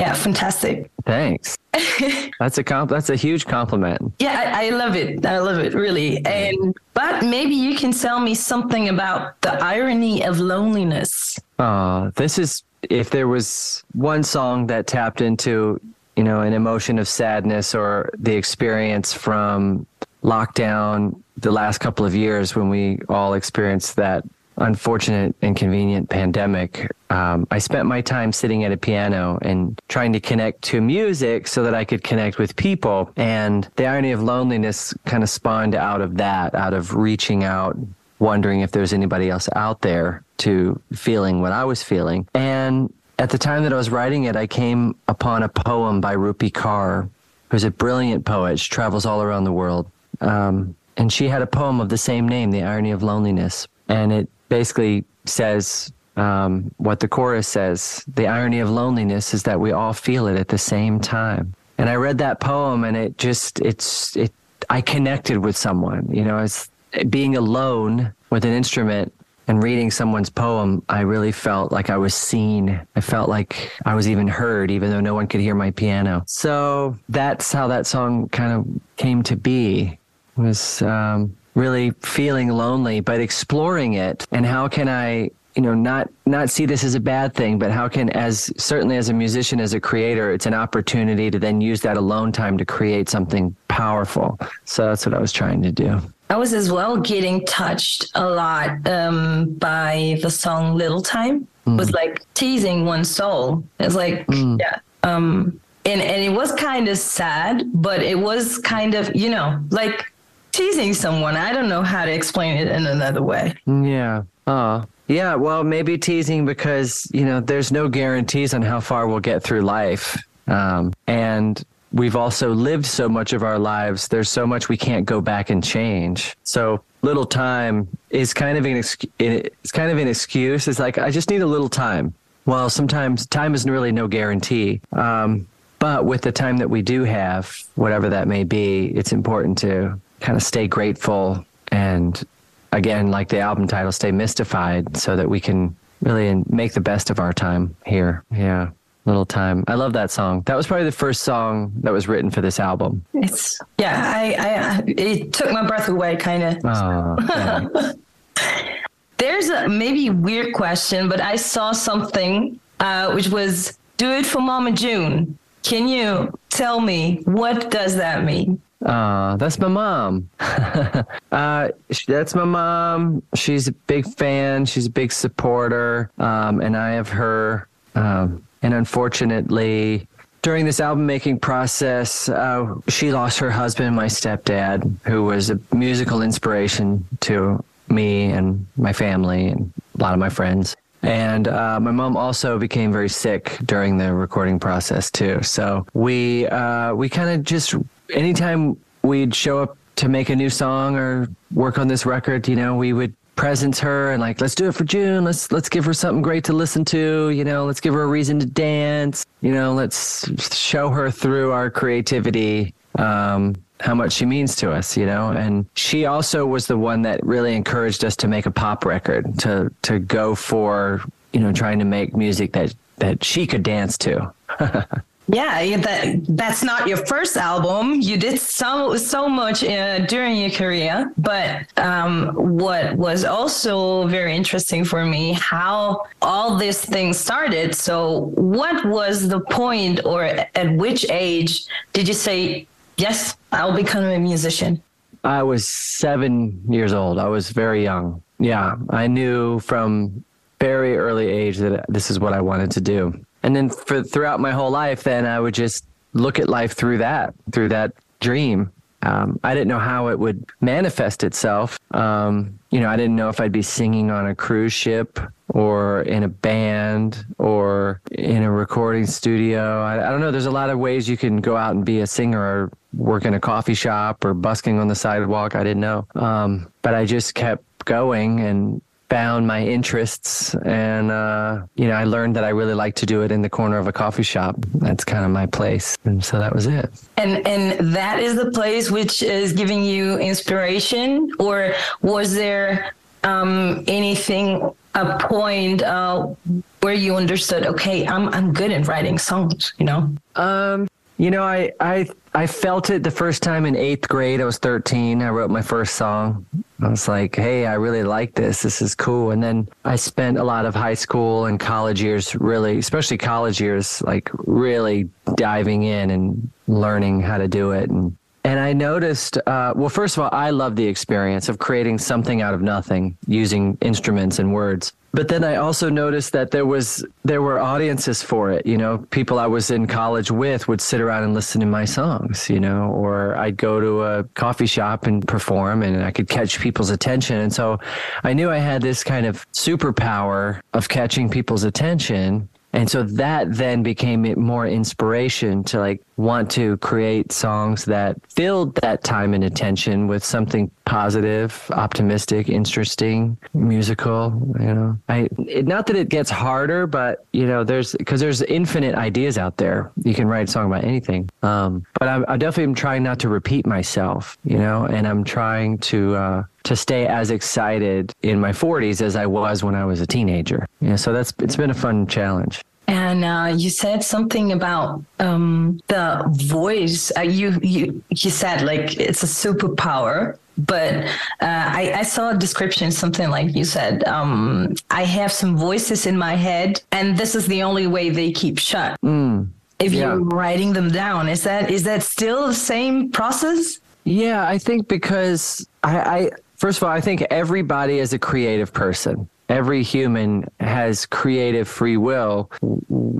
yeah, 0.02 0.14
fantastic. 0.14 0.90
Thanks. 1.04 1.56
that's 2.40 2.58
a 2.58 2.64
comp. 2.64 2.90
That's 2.90 3.08
a 3.08 3.14
huge 3.14 3.46
compliment. 3.46 4.12
Yeah, 4.18 4.52
I, 4.52 4.66
I, 4.66 4.70
love 4.70 4.96
it. 4.96 5.24
I 5.24 5.38
love 5.38 5.60
it 5.60 5.74
really. 5.74 6.24
And 6.26 6.76
but 6.92 7.24
maybe 7.24 7.54
you 7.54 7.76
can 7.76 7.92
tell 7.92 8.18
me 8.18 8.34
something 8.34 8.88
about 8.88 9.40
the 9.42 9.52
irony 9.62 10.24
of 10.24 10.40
loneliness. 10.40 11.38
Uh, 11.60 12.10
this 12.16 12.36
is 12.36 12.64
if 12.90 13.10
there 13.10 13.28
was 13.28 13.84
one 13.92 14.24
song 14.24 14.66
that 14.66 14.88
tapped 14.88 15.20
into 15.20 15.80
you 16.16 16.24
know 16.24 16.40
an 16.40 16.52
emotion 16.52 16.98
of 16.98 17.06
sadness 17.06 17.72
or 17.72 18.10
the 18.18 18.34
experience 18.34 19.12
from 19.12 19.86
lockdown 20.24 21.14
the 21.36 21.52
last 21.52 21.78
couple 21.78 22.04
of 22.04 22.12
years 22.14 22.56
when 22.56 22.68
we 22.68 22.98
all 23.08 23.34
experienced 23.34 23.94
that 23.96 24.24
unfortunate 24.56 25.34
and 25.42 25.56
convenient 25.56 26.08
pandemic, 26.08 26.90
um, 27.10 27.46
I 27.50 27.58
spent 27.58 27.86
my 27.86 28.00
time 28.00 28.32
sitting 28.32 28.64
at 28.64 28.72
a 28.72 28.76
piano 28.76 29.38
and 29.42 29.80
trying 29.88 30.12
to 30.12 30.20
connect 30.20 30.62
to 30.62 30.80
music 30.80 31.46
so 31.48 31.62
that 31.64 31.74
I 31.74 31.84
could 31.84 32.02
connect 32.02 32.38
with 32.38 32.56
people. 32.56 33.10
And 33.16 33.68
the 33.76 33.86
irony 33.86 34.12
of 34.12 34.22
loneliness 34.22 34.94
kind 35.04 35.22
of 35.22 35.30
spawned 35.30 35.74
out 35.74 36.00
of 36.00 36.16
that, 36.16 36.54
out 36.54 36.74
of 36.74 36.94
reaching 36.94 37.44
out, 37.44 37.76
wondering 38.18 38.60
if 38.60 38.72
there's 38.72 38.92
anybody 38.92 39.28
else 39.30 39.48
out 39.56 39.80
there 39.82 40.24
to 40.38 40.80
feeling 40.92 41.40
what 41.40 41.52
I 41.52 41.64
was 41.64 41.82
feeling. 41.82 42.26
And 42.34 42.92
at 43.18 43.30
the 43.30 43.38
time 43.38 43.62
that 43.64 43.72
I 43.72 43.76
was 43.76 43.90
writing 43.90 44.24
it, 44.24 44.36
I 44.36 44.46
came 44.46 44.96
upon 45.08 45.42
a 45.42 45.48
poem 45.48 46.00
by 46.00 46.16
Rupi 46.16 46.50
Kaur, 46.50 47.08
who's 47.50 47.64
a 47.64 47.70
brilliant 47.70 48.24
poet. 48.24 48.58
She 48.58 48.70
travels 48.70 49.06
all 49.06 49.22
around 49.22 49.44
the 49.44 49.52
world. 49.52 49.90
Um, 50.20 50.74
and 50.96 51.12
she 51.12 51.28
had 51.28 51.42
a 51.42 51.46
poem 51.46 51.80
of 51.80 51.88
the 51.88 51.98
same 51.98 52.28
name, 52.28 52.50
The 52.50 52.62
Irony 52.62 52.90
of 52.90 53.02
Loneliness. 53.02 53.66
And 53.88 54.12
it 54.12 54.28
basically 54.52 55.02
says 55.24 55.90
um, 56.16 56.70
what 56.76 57.00
the 57.00 57.08
chorus 57.08 57.48
says 57.48 58.04
the 58.16 58.26
irony 58.26 58.60
of 58.60 58.68
loneliness 58.68 59.32
is 59.32 59.42
that 59.44 59.58
we 59.58 59.72
all 59.72 59.94
feel 59.94 60.26
it 60.26 60.38
at 60.38 60.48
the 60.48 60.58
same 60.58 61.00
time. 61.00 61.54
And 61.78 61.88
i 61.88 61.94
read 61.94 62.18
that 62.18 62.38
poem 62.38 62.84
and 62.84 62.94
it 62.94 63.16
just 63.16 63.60
it's 63.60 64.14
it 64.14 64.30
i 64.68 64.82
connected 64.82 65.38
with 65.38 65.56
someone 65.56 66.06
you 66.18 66.22
know 66.22 66.36
as 66.36 66.68
being 67.08 67.34
alone 67.36 68.12
with 68.28 68.44
an 68.44 68.52
instrument 68.52 69.10
and 69.48 69.62
reading 69.62 69.90
someone's 69.90 70.28
poem 70.28 70.82
i 70.90 71.00
really 71.00 71.32
felt 71.32 71.72
like 71.72 71.88
i 71.88 71.96
was 71.96 72.14
seen. 72.14 72.62
I 72.94 73.00
felt 73.00 73.28
like 73.30 73.52
i 73.86 73.94
was 73.94 74.06
even 74.06 74.28
heard 74.28 74.70
even 74.70 74.90
though 74.90 75.00
no 75.00 75.14
one 75.14 75.26
could 75.30 75.40
hear 75.40 75.54
my 75.54 75.70
piano. 75.70 76.24
So 76.26 76.98
that's 77.08 77.52
how 77.52 77.66
that 77.68 77.86
song 77.86 78.28
kind 78.28 78.52
of 78.52 78.60
came 78.96 79.22
to 79.30 79.34
be. 79.34 79.98
It 80.36 80.40
was 80.40 80.82
um, 80.82 81.34
really 81.54 81.90
feeling 82.02 82.48
lonely, 82.48 83.00
but 83.00 83.20
exploring 83.20 83.94
it. 83.94 84.26
And 84.32 84.46
how 84.46 84.68
can 84.68 84.88
I 84.88 85.30
you 85.54 85.62
know 85.62 85.74
not 85.74 86.08
not 86.24 86.48
see 86.48 86.66
this 86.66 86.82
as 86.82 86.94
a 86.94 87.00
bad 87.00 87.34
thing 87.34 87.58
but 87.58 87.70
how 87.70 87.88
can 87.88 88.08
as 88.10 88.50
certainly 88.56 88.96
as 88.96 89.10
a 89.10 89.12
musician 89.12 89.60
as 89.60 89.74
a 89.74 89.80
creator 89.80 90.32
it's 90.32 90.46
an 90.46 90.54
opportunity 90.54 91.30
to 91.30 91.38
then 91.38 91.60
use 91.60 91.82
that 91.82 91.96
alone 91.98 92.32
time 92.32 92.56
to 92.56 92.64
create 92.64 93.08
something 93.08 93.54
powerful. 93.68 94.38
So 94.64 94.86
that's 94.86 95.04
what 95.04 95.14
i 95.14 95.20
was 95.20 95.32
trying 95.32 95.62
to 95.62 95.72
do. 95.72 96.00
I 96.30 96.36
was 96.36 96.54
as 96.54 96.72
well 96.72 96.96
getting 96.96 97.44
touched 97.44 98.10
a 98.14 98.26
lot 98.26 98.88
um, 98.88 99.52
by 99.54 100.18
the 100.22 100.30
song 100.30 100.74
little 100.74 101.02
time. 101.02 101.46
Mm. 101.66 101.78
was 101.78 101.92
like 101.92 102.24
teasing 102.34 102.86
one's 102.86 103.10
soul. 103.10 103.62
It's 103.78 103.94
like 103.94 104.26
mm. 104.26 104.58
yeah 104.58 104.78
um 105.02 105.60
and 105.84 106.00
and 106.00 106.22
it 106.22 106.32
was 106.32 106.52
kind 106.52 106.88
of 106.88 106.98
sad 106.98 107.64
but 107.74 108.02
it 108.02 108.18
was 108.18 108.58
kind 108.58 108.94
of 108.94 109.14
you 109.14 109.30
know 109.30 109.62
like 109.70 110.11
teasing 110.52 110.94
someone. 110.94 111.36
I 111.36 111.52
don't 111.52 111.68
know 111.68 111.82
how 111.82 112.04
to 112.04 112.12
explain 112.12 112.56
it 112.58 112.68
in 112.68 112.86
another 112.86 113.22
way. 113.22 113.54
Yeah. 113.66 114.22
Oh. 114.46 114.84
Yeah, 115.08 115.34
well, 115.34 115.64
maybe 115.64 115.98
teasing 115.98 116.46
because, 116.46 117.06
you 117.12 117.24
know, 117.24 117.40
there's 117.40 117.72
no 117.72 117.88
guarantees 117.88 118.54
on 118.54 118.62
how 118.62 118.80
far 118.80 119.06
we'll 119.06 119.20
get 119.20 119.42
through 119.42 119.62
life. 119.62 120.16
Um, 120.46 120.92
and 121.06 121.62
we've 121.92 122.16
also 122.16 122.54
lived 122.54 122.86
so 122.86 123.08
much 123.08 123.32
of 123.32 123.42
our 123.42 123.58
lives. 123.58 124.08
There's 124.08 124.30
so 124.30 124.46
much 124.46 124.68
we 124.68 124.76
can't 124.76 125.04
go 125.04 125.20
back 125.20 125.50
and 125.50 125.62
change. 125.62 126.36
So 126.44 126.82
little 127.02 127.26
time 127.26 127.88
is 128.10 128.32
kind 128.32 128.56
of 128.56 128.64
an 128.64 128.76
excuse. 128.76 129.12
it's 129.18 129.72
kind 129.72 129.90
of 129.90 129.98
an 129.98 130.08
excuse. 130.08 130.68
It's 130.68 130.78
like 130.78 130.98
I 130.98 131.10
just 131.10 131.30
need 131.30 131.42
a 131.42 131.46
little 131.46 131.68
time. 131.68 132.14
Well, 132.46 132.70
sometimes 132.70 133.26
time 133.26 133.54
isn't 133.54 133.70
really 133.70 133.92
no 133.92 134.08
guarantee. 134.08 134.80
Um, 134.92 135.46
but 135.78 136.04
with 136.04 136.22
the 136.22 136.32
time 136.32 136.58
that 136.58 136.70
we 136.70 136.80
do 136.80 137.04
have, 137.04 137.56
whatever 137.74 138.08
that 138.08 138.28
may 138.28 138.44
be, 138.44 138.86
it's 138.86 139.12
important 139.12 139.58
to 139.58 140.00
kind 140.22 140.36
of 140.36 140.42
stay 140.42 140.66
grateful 140.66 141.44
and 141.70 142.24
again, 142.72 143.10
like 143.10 143.28
the 143.28 143.38
album 143.38 143.68
title, 143.68 143.92
stay 143.92 144.10
mystified 144.10 144.96
so 144.96 145.14
that 145.16 145.28
we 145.28 145.40
can 145.40 145.76
really 146.00 146.42
make 146.48 146.72
the 146.72 146.80
best 146.80 147.10
of 147.10 147.20
our 147.20 147.32
time 147.32 147.76
here. 147.86 148.24
Yeah. 148.32 148.70
Little 149.04 149.26
time. 149.26 149.64
I 149.66 149.74
love 149.74 149.92
that 149.94 150.10
song. 150.10 150.42
That 150.42 150.56
was 150.56 150.66
probably 150.66 150.84
the 150.84 150.92
first 150.92 151.22
song 151.22 151.72
that 151.80 151.92
was 151.92 152.06
written 152.06 152.30
for 152.30 152.40
this 152.40 152.60
album. 152.60 153.04
It's 153.14 153.58
yeah. 153.78 154.12
I, 154.14 154.34
I 154.38 154.84
it 154.86 155.32
took 155.32 155.50
my 155.50 155.66
breath 155.66 155.88
away, 155.88 156.14
kind 156.16 156.42
of. 156.44 156.58
Oh, 156.64 157.94
There's 159.18 159.48
a 159.48 159.68
maybe 159.68 160.10
weird 160.10 160.54
question, 160.54 161.08
but 161.08 161.20
I 161.20 161.34
saw 161.34 161.72
something 161.72 162.60
uh, 162.78 163.10
which 163.10 163.28
was 163.28 163.76
"Do 163.96 164.08
it 164.12 164.24
for 164.24 164.40
Mama 164.40 164.70
June." 164.70 165.36
Can 165.64 165.88
you 165.88 166.32
tell 166.50 166.80
me 166.80 167.22
what 167.24 167.72
does 167.72 167.96
that 167.96 168.24
mean? 168.24 168.60
Uh, 168.84 169.36
that's 169.36 169.58
my 169.58 169.68
mom. 169.68 170.28
uh, 170.40 171.68
that's 172.06 172.34
my 172.34 172.44
mom. 172.44 173.22
She's 173.34 173.68
a 173.68 173.72
big 173.72 174.06
fan. 174.06 174.66
She's 174.66 174.86
a 174.86 174.90
big 174.90 175.12
supporter. 175.12 176.10
Um, 176.18 176.60
and 176.60 176.76
I 176.76 176.90
have 176.92 177.08
her. 177.10 177.68
Um, 177.94 178.46
and 178.62 178.74
unfortunately, 178.74 180.08
during 180.42 180.64
this 180.64 180.80
album 180.80 181.06
making 181.06 181.38
process, 181.38 182.28
uh, 182.28 182.74
she 182.88 183.12
lost 183.12 183.38
her 183.38 183.50
husband, 183.50 183.94
my 183.94 184.06
stepdad, 184.06 184.96
who 185.04 185.24
was 185.24 185.50
a 185.50 185.58
musical 185.72 186.22
inspiration 186.22 187.06
to 187.20 187.62
me 187.88 188.24
and 188.26 188.66
my 188.76 188.92
family 188.92 189.48
and 189.48 189.72
a 189.98 190.02
lot 190.02 190.14
of 190.14 190.18
my 190.18 190.28
friends. 190.28 190.76
And 191.02 191.48
uh, 191.48 191.80
my 191.80 191.90
mom 191.90 192.16
also 192.16 192.58
became 192.58 192.92
very 192.92 193.08
sick 193.08 193.58
during 193.64 193.98
the 193.98 194.14
recording 194.14 194.60
process 194.60 195.10
too. 195.10 195.42
So 195.42 195.84
we 195.94 196.46
uh, 196.46 196.94
we 196.94 197.08
kind 197.08 197.30
of 197.30 197.42
just 197.42 197.74
anytime 198.10 198.76
we'd 199.02 199.34
show 199.34 199.60
up 199.60 199.76
to 199.96 200.08
make 200.08 200.30
a 200.30 200.36
new 200.36 200.50
song 200.50 200.96
or 200.96 201.28
work 201.52 201.78
on 201.78 201.88
this 201.88 202.06
record, 202.06 202.48
you 202.48 202.56
know, 202.56 202.76
we 202.76 202.92
would 202.92 203.14
presence 203.34 203.80
her 203.80 204.12
and 204.12 204.20
like 204.20 204.40
let's 204.40 204.54
do 204.54 204.68
it 204.68 204.72
for 204.72 204.84
June. 204.84 205.24
Let's 205.24 205.50
let's 205.50 205.68
give 205.68 205.84
her 205.84 205.94
something 205.94 206.22
great 206.22 206.44
to 206.44 206.52
listen 206.52 206.84
to. 206.86 207.30
You 207.30 207.44
know, 207.44 207.64
let's 207.64 207.80
give 207.80 207.94
her 207.94 208.02
a 208.02 208.06
reason 208.06 208.38
to 208.40 208.46
dance. 208.46 209.24
You 209.40 209.52
know, 209.52 209.72
let's 209.72 210.54
show 210.54 210.90
her 210.90 211.10
through 211.10 211.52
our 211.52 211.70
creativity. 211.70 212.74
Um, 212.98 213.54
how 213.80 213.94
much 213.94 214.12
she 214.12 214.26
means 214.26 214.54
to 214.56 214.70
us, 214.70 214.96
you 214.96 215.06
know. 215.06 215.30
And 215.30 215.66
she 215.74 216.06
also 216.06 216.46
was 216.46 216.66
the 216.66 216.78
one 216.78 217.02
that 217.02 217.24
really 217.24 217.56
encouraged 217.56 218.04
us 218.04 218.14
to 218.16 218.28
make 218.28 218.46
a 218.46 218.50
pop 218.50 218.84
record, 218.84 219.38
to 219.40 219.72
to 219.82 219.98
go 219.98 220.34
for, 220.34 221.02
you 221.32 221.40
know, 221.40 221.52
trying 221.52 221.78
to 221.80 221.84
make 221.84 222.14
music 222.14 222.52
that 222.52 222.74
that 222.98 223.24
she 223.24 223.46
could 223.46 223.62
dance 223.62 223.98
to. 223.98 224.32
Yeah, 225.28 225.76
that 225.78 226.24
that's 226.28 226.62
not 226.62 226.88
your 226.88 226.98
first 227.06 227.36
album. 227.36 228.00
You 228.00 228.16
did 228.16 228.40
so 228.40 228.96
so 228.96 229.28
much 229.28 229.62
uh, 229.62 230.00
during 230.06 230.36
your 230.36 230.50
career, 230.50 231.12
but 231.16 231.66
um, 231.78 232.34
what 232.34 232.96
was 232.96 233.24
also 233.24 234.06
very 234.08 234.34
interesting 234.34 234.84
for 234.84 235.04
me 235.06 235.32
how 235.34 236.06
all 236.20 236.56
these 236.56 236.84
things 236.84 237.18
started. 237.18 237.74
So, 237.74 238.32
what 238.34 238.84
was 238.84 239.28
the 239.28 239.40
point, 239.40 240.04
or 240.04 240.24
at 240.24 240.76
which 240.76 241.08
age 241.08 241.66
did 241.92 242.08
you 242.08 242.14
say, 242.14 242.66
"Yes, 242.96 243.36
I'll 243.52 243.76
become 243.76 244.04
a 244.04 244.18
musician"? 244.18 244.82
I 245.22 245.44
was 245.44 245.68
seven 245.68 246.60
years 246.68 246.92
old. 246.92 247.18
I 247.18 247.28
was 247.28 247.50
very 247.50 247.84
young. 247.84 248.20
Yeah, 248.40 248.74
I 248.90 249.06
knew 249.06 249.60
from 249.60 250.24
very 250.58 250.96
early 250.96 251.28
age 251.28 251.58
that 251.58 251.86
this 251.88 252.10
is 252.10 252.18
what 252.18 252.32
I 252.32 252.40
wanted 252.40 252.72
to 252.72 252.80
do 252.80 253.24
and 253.42 253.54
then 253.54 253.70
for 253.70 254.02
throughout 254.02 254.40
my 254.40 254.52
whole 254.52 254.70
life, 254.70 255.02
then 255.04 255.26
I 255.26 255.40
would 255.40 255.54
just 255.54 255.84
look 256.12 256.38
at 256.38 256.48
life 256.48 256.72
through 256.72 256.98
that, 256.98 257.34
through 257.52 257.70
that 257.70 257.92
dream. 258.20 258.70
Um, 259.02 259.40
I 259.42 259.54
didn't 259.54 259.68
know 259.68 259.80
how 259.80 260.08
it 260.08 260.18
would 260.18 260.46
manifest 260.60 261.24
itself. 261.24 261.78
Um, 261.90 262.58
you 262.70 262.80
know, 262.80 262.88
I 262.88 262.96
didn't 262.96 263.16
know 263.16 263.28
if 263.28 263.40
I'd 263.40 263.50
be 263.50 263.62
singing 263.62 264.12
on 264.12 264.28
a 264.28 264.34
cruise 264.34 264.72
ship 264.72 265.18
or 265.48 266.02
in 266.02 266.22
a 266.22 266.28
band 266.28 267.24
or 267.38 268.00
in 268.12 268.44
a 268.44 268.50
recording 268.50 269.06
studio. 269.06 269.82
I, 269.82 270.06
I, 270.06 270.10
don't 270.10 270.20
know. 270.20 270.30
There's 270.30 270.46
a 270.46 270.52
lot 270.52 270.70
of 270.70 270.78
ways 270.78 271.08
you 271.08 271.16
can 271.16 271.38
go 271.38 271.56
out 271.56 271.74
and 271.74 271.84
be 271.84 272.00
a 272.00 272.06
singer 272.06 272.40
or 272.40 272.72
work 272.94 273.24
in 273.24 273.34
a 273.34 273.40
coffee 273.40 273.74
shop 273.74 274.24
or 274.24 274.34
busking 274.34 274.78
on 274.78 274.86
the 274.86 274.94
sidewalk. 274.94 275.56
I 275.56 275.64
didn't 275.64 275.80
know. 275.80 276.06
Um, 276.14 276.72
but 276.82 276.94
I 276.94 277.04
just 277.04 277.34
kept 277.34 277.64
going 277.84 278.40
and 278.40 278.80
found 279.12 279.46
my 279.46 279.62
interests 279.62 280.54
and 280.64 281.10
uh, 281.10 281.60
you 281.74 281.86
know 281.86 281.96
i 282.02 282.04
learned 282.04 282.34
that 282.34 282.44
i 282.44 282.48
really 282.48 282.72
like 282.72 282.94
to 282.94 283.04
do 283.04 283.20
it 283.20 283.30
in 283.30 283.42
the 283.42 283.50
corner 283.50 283.76
of 283.76 283.86
a 283.86 283.92
coffee 283.92 284.22
shop. 284.22 284.56
That's 284.86 285.04
kind 285.04 285.24
of 285.24 285.30
my 285.30 285.46
place. 285.46 285.96
And 286.04 286.24
so 286.24 286.38
that 286.38 286.54
was 286.54 286.66
it. 286.66 286.88
And 287.16 287.46
and 287.46 287.94
that 287.94 288.20
is 288.20 288.36
the 288.36 288.50
place 288.50 288.90
which 288.90 289.22
is 289.22 289.52
giving 289.52 289.82
you 289.84 290.18
inspiration? 290.18 291.30
Or 291.38 291.74
was 292.00 292.34
there 292.34 292.94
um, 293.24 293.84
anything 293.86 294.46
a 294.94 295.18
point 295.18 295.82
uh, 295.82 296.34
where 296.80 296.94
you 296.94 297.16
understood 297.16 297.64
okay 297.64 298.06
i'm 298.06 298.28
i'm 298.36 298.52
good 298.52 298.70
at 298.70 298.86
writing 298.88 299.18
songs 299.18 299.72
you 299.78 299.86
know? 299.86 300.00
Um 300.36 300.88
you 301.18 301.30
know 301.30 301.42
i 301.42 301.70
i 301.80 302.06
I 302.34 302.46
felt 302.46 302.88
it 302.88 303.02
the 303.02 303.10
first 303.10 303.42
time 303.42 303.66
in 303.66 303.76
eighth 303.76 304.08
grade. 304.08 304.40
I 304.40 304.44
was 304.44 304.56
13. 304.56 305.20
I 305.20 305.28
wrote 305.28 305.50
my 305.50 305.60
first 305.60 305.96
song. 305.96 306.46
I 306.80 306.88
was 306.88 307.06
like, 307.06 307.36
hey, 307.36 307.66
I 307.66 307.74
really 307.74 308.04
like 308.04 308.34
this. 308.34 308.62
This 308.62 308.80
is 308.80 308.94
cool. 308.94 309.32
And 309.32 309.42
then 309.42 309.68
I 309.84 309.96
spent 309.96 310.38
a 310.38 310.44
lot 310.44 310.64
of 310.64 310.74
high 310.74 310.94
school 310.94 311.44
and 311.44 311.60
college 311.60 312.00
years 312.00 312.34
really, 312.34 312.78
especially 312.78 313.18
college 313.18 313.60
years, 313.60 314.00
like 314.02 314.30
really 314.32 315.10
diving 315.34 315.82
in 315.82 316.10
and 316.10 316.50
learning 316.68 317.20
how 317.20 317.36
to 317.36 317.48
do 317.48 317.72
it. 317.72 317.90
And, 317.90 318.16
and 318.44 318.58
I 318.58 318.72
noticed, 318.72 319.38
uh, 319.46 319.72
well, 319.76 319.88
first 319.88 320.16
of 320.16 320.24
all, 320.24 320.30
I 320.32 320.50
love 320.50 320.76
the 320.76 320.86
experience 320.86 321.48
of 321.48 321.58
creating 321.58 321.98
something 321.98 322.42
out 322.42 322.54
of 322.54 322.62
nothing 322.62 323.16
using 323.26 323.78
instruments 323.80 324.38
and 324.38 324.52
words 324.52 324.92
but 325.14 325.28
then 325.28 325.44
I 325.44 325.56
also 325.56 325.90
noticed 325.90 326.32
that 326.32 326.52
there 326.52 326.64
was 326.64 327.04
there 327.22 327.42
were 327.42 327.58
audiences 327.58 328.22
for 328.22 328.50
it. 328.50 328.64
You 328.64 328.78
know, 328.78 328.98
people 329.10 329.38
I 329.38 329.46
was 329.46 329.70
in 329.70 329.86
college 329.86 330.30
with 330.30 330.68
would 330.68 330.80
sit 330.80 331.02
around 331.02 331.24
and 331.24 331.34
listen 331.34 331.60
to 331.60 331.66
my 331.66 331.84
songs. 331.84 332.48
You 332.48 332.60
know, 332.60 332.90
or 332.90 333.36
I'd 333.36 333.58
go 333.58 333.78
to 333.78 334.02
a 334.02 334.24
coffee 334.34 334.66
shop 334.66 335.06
and 335.06 335.26
perform, 335.28 335.82
and 335.82 336.02
I 336.02 336.10
could 336.10 336.28
catch 336.28 336.58
people's 336.60 336.88
attention. 336.88 337.36
And 337.36 337.52
so, 337.52 337.78
I 338.24 338.32
knew 338.32 338.50
I 338.50 338.56
had 338.56 338.80
this 338.80 339.04
kind 339.04 339.26
of 339.26 339.50
superpower 339.52 340.62
of 340.72 340.88
catching 340.88 341.28
people's 341.28 341.64
attention 341.64 342.48
and 342.72 342.88
so 342.90 343.02
that 343.02 343.52
then 343.54 343.82
became 343.82 344.22
more 344.40 344.66
inspiration 344.66 345.62
to 345.64 345.78
like 345.78 346.02
want 346.16 346.50
to 346.52 346.76
create 346.78 347.32
songs 347.32 347.84
that 347.84 348.16
filled 348.30 348.74
that 348.76 349.04
time 349.04 349.34
and 349.34 349.44
attention 349.44 350.06
with 350.06 350.24
something 350.24 350.70
positive, 350.84 351.70
optimistic, 351.72 352.48
interesting, 352.48 353.36
musical, 353.52 354.32
you 354.58 354.74
know. 354.74 354.98
I 355.08 355.28
it, 355.38 355.66
not 355.66 355.86
that 355.86 355.96
it 355.96 356.08
gets 356.08 356.30
harder, 356.30 356.86
but 356.86 357.26
you 357.32 357.46
know, 357.46 357.62
there's 357.62 357.94
cuz 358.06 358.20
there's 358.20 358.42
infinite 358.42 358.94
ideas 358.94 359.36
out 359.36 359.58
there. 359.58 359.90
You 360.04 360.14
can 360.14 360.26
write 360.26 360.48
a 360.48 360.50
song 360.50 360.66
about 360.66 360.84
anything. 360.84 361.28
Um, 361.42 361.84
but 361.98 362.08
I'm, 362.08 362.24
I 362.28 362.36
definitely 362.36 362.64
am 362.64 362.74
trying 362.74 363.02
not 363.02 363.18
to 363.20 363.28
repeat 363.28 363.66
myself, 363.66 364.38
you 364.44 364.58
know, 364.58 364.84
and 364.86 365.06
I'm 365.06 365.24
trying 365.24 365.78
to 365.78 366.14
uh, 366.14 366.42
to 366.64 366.76
stay 366.76 367.06
as 367.06 367.30
excited 367.30 368.12
in 368.22 368.40
my 368.40 368.52
40s 368.52 369.02
as 369.02 369.16
I 369.16 369.26
was 369.26 369.64
when 369.64 369.74
I 369.74 369.84
was 369.84 370.00
a 370.00 370.06
teenager. 370.06 370.66
Yeah, 370.80 370.96
so 370.96 371.12
that's 371.12 371.32
it's 371.38 371.56
been 371.56 371.70
a 371.70 371.74
fun 371.74 372.06
challenge. 372.06 372.62
And 372.88 373.24
uh, 373.24 373.54
you 373.56 373.70
said 373.70 374.02
something 374.02 374.52
about 374.52 375.02
um, 375.18 375.80
the 375.86 376.24
voice. 376.32 377.12
Uh, 377.16 377.22
you 377.22 377.58
you 377.62 378.02
you 378.10 378.30
said 378.30 378.62
like 378.62 378.98
it's 378.98 379.22
a 379.22 379.26
superpower, 379.26 380.36
but 380.58 380.94
uh, 381.40 381.70
I, 381.80 381.92
I, 382.00 382.02
saw 382.02 382.30
a 382.30 382.36
description 382.36 382.90
something 382.90 383.30
like 383.30 383.54
you 383.54 383.64
said 383.64 384.04
um, 384.04 384.74
I 384.90 385.04
have 385.04 385.32
some 385.32 385.56
voices 385.56 386.06
in 386.06 386.18
my 386.18 386.34
head, 386.34 386.82
and 386.90 387.16
this 387.16 387.34
is 387.34 387.46
the 387.46 387.62
only 387.62 387.86
way 387.86 388.10
they 388.10 388.32
keep 388.32 388.58
shut. 388.58 389.00
Mm, 389.02 389.48
if 389.78 389.92
yeah. 389.92 390.00
you're 390.00 390.24
writing 390.24 390.72
them 390.72 390.90
down, 390.90 391.28
is 391.28 391.44
that 391.44 391.70
is 391.70 391.84
that 391.84 392.02
still 392.02 392.48
the 392.48 392.54
same 392.54 393.10
process? 393.10 393.78
Yeah, 394.04 394.46
I 394.46 394.58
think 394.58 394.88
because 394.88 395.66
I, 395.82 395.98
I 395.98 396.30
first 396.62 396.78
of 396.78 396.84
all, 396.84 396.90
I 396.90 397.00
think 397.00 397.22
everybody 397.28 397.98
is 397.98 398.12
a 398.12 398.20
creative 398.20 398.72
person. 398.72 399.28
Every 399.48 399.82
human 399.82 400.48
has 400.60 401.06
creative 401.06 401.66
free 401.66 401.96
will. 401.96 402.52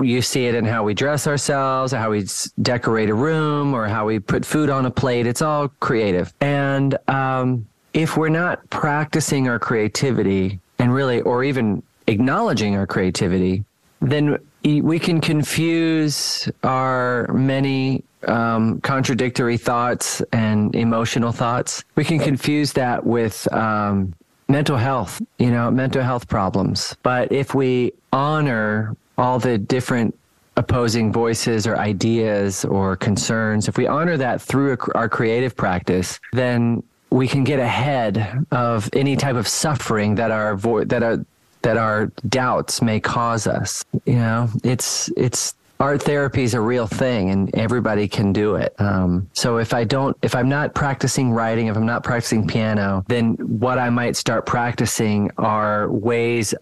You 0.01 0.23
see 0.23 0.47
it 0.47 0.55
in 0.55 0.65
how 0.65 0.85
we 0.85 0.95
dress 0.95 1.27
ourselves, 1.27 1.93
how 1.93 2.13
we 2.13 2.25
decorate 2.63 3.11
a 3.11 3.15
room, 3.15 3.75
or 3.75 3.89
how 3.89 4.07
we 4.07 4.21
put 4.21 4.47
food 4.47 4.71
on 4.71 4.87
a 4.87 4.93
plate. 4.93 5.27
It's 5.27 5.43
all 5.43 5.69
creative. 5.81 6.33
And 6.41 6.97
um, 7.09 7.67
if 7.95 8.17
we're 8.17 8.29
not 8.29 8.71
practicing 8.71 9.49
our 9.49 9.59
creativity 9.59 10.61
and 10.79 10.95
really, 10.95 11.21
or 11.23 11.43
even 11.43 11.83
acknowledging 12.07 12.77
our 12.77 12.87
creativity, 12.87 13.65
then 14.01 14.39
we 14.65 14.99
can 14.99 15.21
confuse 15.21 16.49
our 16.63 17.27
many 17.33 18.05
um, 18.27 18.81
contradictory 18.81 19.57
thoughts 19.57 20.23
and 20.33 20.75
emotional 20.75 21.33
thoughts. 21.33 21.85
We 21.97 22.05
can 22.05 22.19
confuse 22.19 22.73
that 22.75 23.05
with 23.05 23.53
um, 23.53 24.15
mental 24.49 24.77
health, 24.77 25.21
you 25.39 25.51
know, 25.51 25.71
mental 25.71 26.03
health 26.03 26.29
problems. 26.29 26.97
But 27.03 27.33
if 27.33 27.55
we 27.55 27.93
honor 28.13 28.97
all 29.19 29.39
the 29.39 29.59
different 29.59 30.17
opposing 30.57 31.13
voices 31.13 31.67
or 31.67 31.77
ideas 31.77 32.65
or 32.65 32.97
concerns, 32.97 33.69
if 33.69 33.77
we 33.77 33.87
honor 33.87 34.17
that 34.17 34.41
through 34.41 34.77
our 34.95 35.09
creative 35.09 35.57
practice, 35.57 36.21
then 36.33 36.83
we 37.11 37.29
can 37.29 37.45
get 37.45 37.59
ahead 37.59 38.45
of 38.51 38.89
any 38.93 39.17
type 39.17 39.37
of 39.37 39.47
suffering 39.47 40.15
that 40.15 40.31
our 40.31 40.57
vo- 40.57 40.85
that 40.85 41.03
our 41.03 41.25
that 41.63 41.77
our 41.77 42.07
doubts 42.29 42.83
may 42.83 43.01
cause 43.01 43.47
us. 43.47 43.85
You 44.05 44.17
know, 44.17 44.49
it's 44.65 45.11
it's 45.17 45.55
art 45.83 46.01
therapy 46.01 46.45
is 46.45 46.55
a 46.55 46.61
real 46.61 46.87
thing 46.87 47.31
and 47.31 47.53
everybody 47.57 48.07
can 48.07 48.33
do 48.33 48.55
it. 48.55 48.73
Um, 48.79 49.29
so 49.33 49.59
if 49.59 49.75
I 49.75 49.83
don't, 49.83 50.17
if 50.23 50.35
I'm 50.37 50.49
not 50.49 50.75
practicing 50.75 51.33
writing, 51.33 51.67
if 51.67 51.77
I'm 51.77 51.87
not 51.87 52.05
practicing 52.05 52.47
piano, 52.47 53.05
then 53.09 53.35
what 53.35 53.79
I 53.79 53.91
might 53.91 54.17
start 54.17 54.47
practicing 54.47 55.31
are 55.39 55.91
ways 55.91 56.55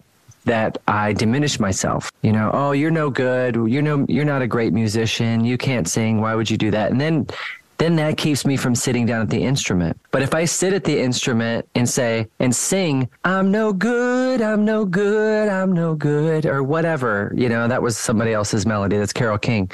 that 0.45 0.79
I 0.87 1.13
diminish 1.13 1.59
myself. 1.59 2.11
You 2.23 2.31
know, 2.31 2.49
oh, 2.51 2.71
you're 2.71 2.89
no 2.89 3.11
good. 3.11 3.55
You're 3.55 3.83
no, 3.83 4.07
you're 4.09 4.25
not 4.25 4.41
a 4.41 4.47
great 4.47 4.73
musician. 4.73 5.45
You 5.45 5.57
can't 5.57 5.87
sing. 5.87 6.19
Why 6.19 6.33
would 6.33 6.49
you 6.49 6.57
do 6.57 6.71
that? 6.71 6.91
And 6.91 6.99
then, 6.99 7.27
then 7.81 7.95
that 7.95 8.15
keeps 8.15 8.45
me 8.45 8.55
from 8.55 8.75
sitting 8.75 9.07
down 9.07 9.21
at 9.21 9.29
the 9.31 9.43
instrument. 9.43 9.99
But 10.11 10.21
if 10.21 10.35
I 10.35 10.45
sit 10.45 10.71
at 10.71 10.83
the 10.83 10.99
instrument 10.99 11.67
and 11.73 11.89
say 11.89 12.27
and 12.37 12.55
sing, 12.55 13.09
I'm 13.25 13.49
no 13.49 13.73
good, 13.73 14.39
I'm 14.39 14.63
no 14.63 14.85
good, 14.85 15.49
I'm 15.49 15.73
no 15.73 15.95
good, 15.95 16.45
or 16.45 16.61
whatever, 16.61 17.33
you 17.35 17.49
know, 17.49 17.67
that 17.67 17.81
was 17.81 17.97
somebody 17.97 18.33
else's 18.33 18.67
melody. 18.67 18.97
That's 18.97 19.13
Carole 19.13 19.39
King. 19.39 19.71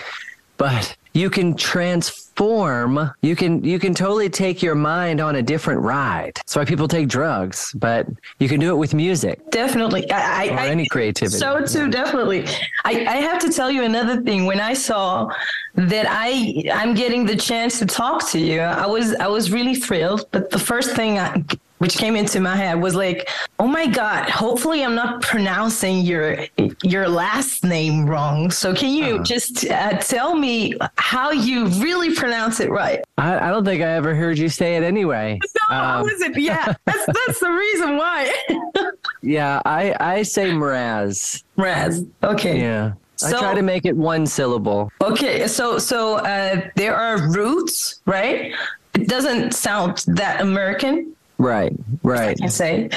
But 0.56 0.96
you 1.18 1.30
can 1.30 1.56
transform 1.56 3.12
you 3.24 3.36
can 3.36 3.64
you 3.64 3.80
can 3.80 3.94
totally 3.96 4.30
take 4.30 4.62
your 4.62 4.76
mind 4.76 5.20
on 5.20 5.38
a 5.38 5.42
different 5.42 5.82
ride. 5.82 6.34
That's 6.36 6.56
why 6.56 6.66
people 6.66 6.88
take 6.88 7.08
drugs 7.08 7.74
but 7.74 8.06
you 8.40 8.48
can 8.48 8.60
do 8.60 8.70
it 8.70 8.78
with 8.78 8.94
music. 8.94 9.50
Definitely. 9.50 10.10
I, 10.12 10.48
or 10.50 10.60
I 10.60 10.68
any 10.68 10.88
creativity. 10.88 11.38
So 11.38 11.66
too 11.66 11.90
definitely. 11.90 12.46
I, 12.86 12.92
I 13.16 13.18
have 13.30 13.40
to 13.40 13.50
tell 13.50 13.72
you 13.72 13.84
another 13.84 14.22
thing. 14.22 14.46
When 14.46 14.60
i 14.60 14.74
saw 14.74 15.30
that 15.76 16.06
i 16.10 16.64
i'm 16.74 16.94
getting 16.96 17.26
the 17.26 17.36
chance 17.36 17.78
to 17.80 17.86
talk 17.86 18.28
to 18.28 18.40
you 18.40 18.60
i 18.60 18.86
was 18.86 19.14
i 19.16 19.28
was 19.28 19.52
really 19.52 19.76
thrilled 19.76 20.26
but 20.32 20.50
the 20.50 20.58
first 20.58 20.96
thing 20.96 21.20
I, 21.20 21.44
which 21.80 21.98
came 21.98 22.16
into 22.16 22.40
my 22.40 22.56
head 22.56 22.82
was 22.82 22.96
like, 22.96 23.30
oh 23.60 23.68
my 23.68 23.88
God, 23.88 24.30
hopefully 24.30 24.84
I'm 24.84 24.96
not 24.96 25.22
pronouncing 25.22 26.02
your 26.02 26.46
your 26.84 27.08
last 27.08 27.64
name 27.64 28.06
wrong. 28.06 28.52
So 28.52 28.74
can 28.74 28.94
you 28.94 29.16
uh-huh. 29.16 29.24
just 29.24 29.70
uh, 29.70 29.98
tell 29.98 30.36
me 30.36 30.74
how 30.98 31.32
you 31.32 31.68
really 31.68 32.14
pronounce 32.14 32.60
it 32.60 32.70
right? 32.70 33.04
I, 33.18 33.48
I, 33.48 33.52
don't 33.52 33.66
think 33.66 33.82
I 33.82 33.92
ever 33.94 34.16
heard 34.16 34.38
you 34.38 34.50
say 34.50 34.76
it 34.76 34.84
anyway. 34.84 35.40
No, 35.70 35.76
um, 35.76 35.84
I 35.84 36.02
wasn't. 36.02 36.38
Yeah, 36.38 36.74
that's 36.86 37.06
that's 37.06 37.40
the 37.42 37.52
reason 37.52 37.98
why. 37.98 38.34
yeah, 39.22 39.62
I 39.66 39.94
I 40.00 40.22
say 40.22 40.52
Mraz. 40.52 41.44
Mraz. 41.58 42.08
Okay. 42.24 42.62
Yeah. 42.62 42.94
So, 43.18 43.36
I 43.36 43.40
try 43.40 43.54
to 43.56 43.64
make 43.64 43.86
it 43.86 43.98
one 43.98 44.26
syllable. 44.28 44.92
Okay, 45.02 45.48
so 45.48 45.80
so 45.80 46.18
uh, 46.18 46.62
there 46.76 46.96
are 46.96 47.30
roots, 47.32 48.02
right? 48.06 48.54
It 48.94 49.08
doesn't 49.08 49.54
sound 49.54 50.04
that 50.08 50.42
American. 50.42 51.16
Right, 51.38 51.74
right. 52.04 52.30
I 52.30 52.36
can 52.36 52.50
say. 52.50 52.90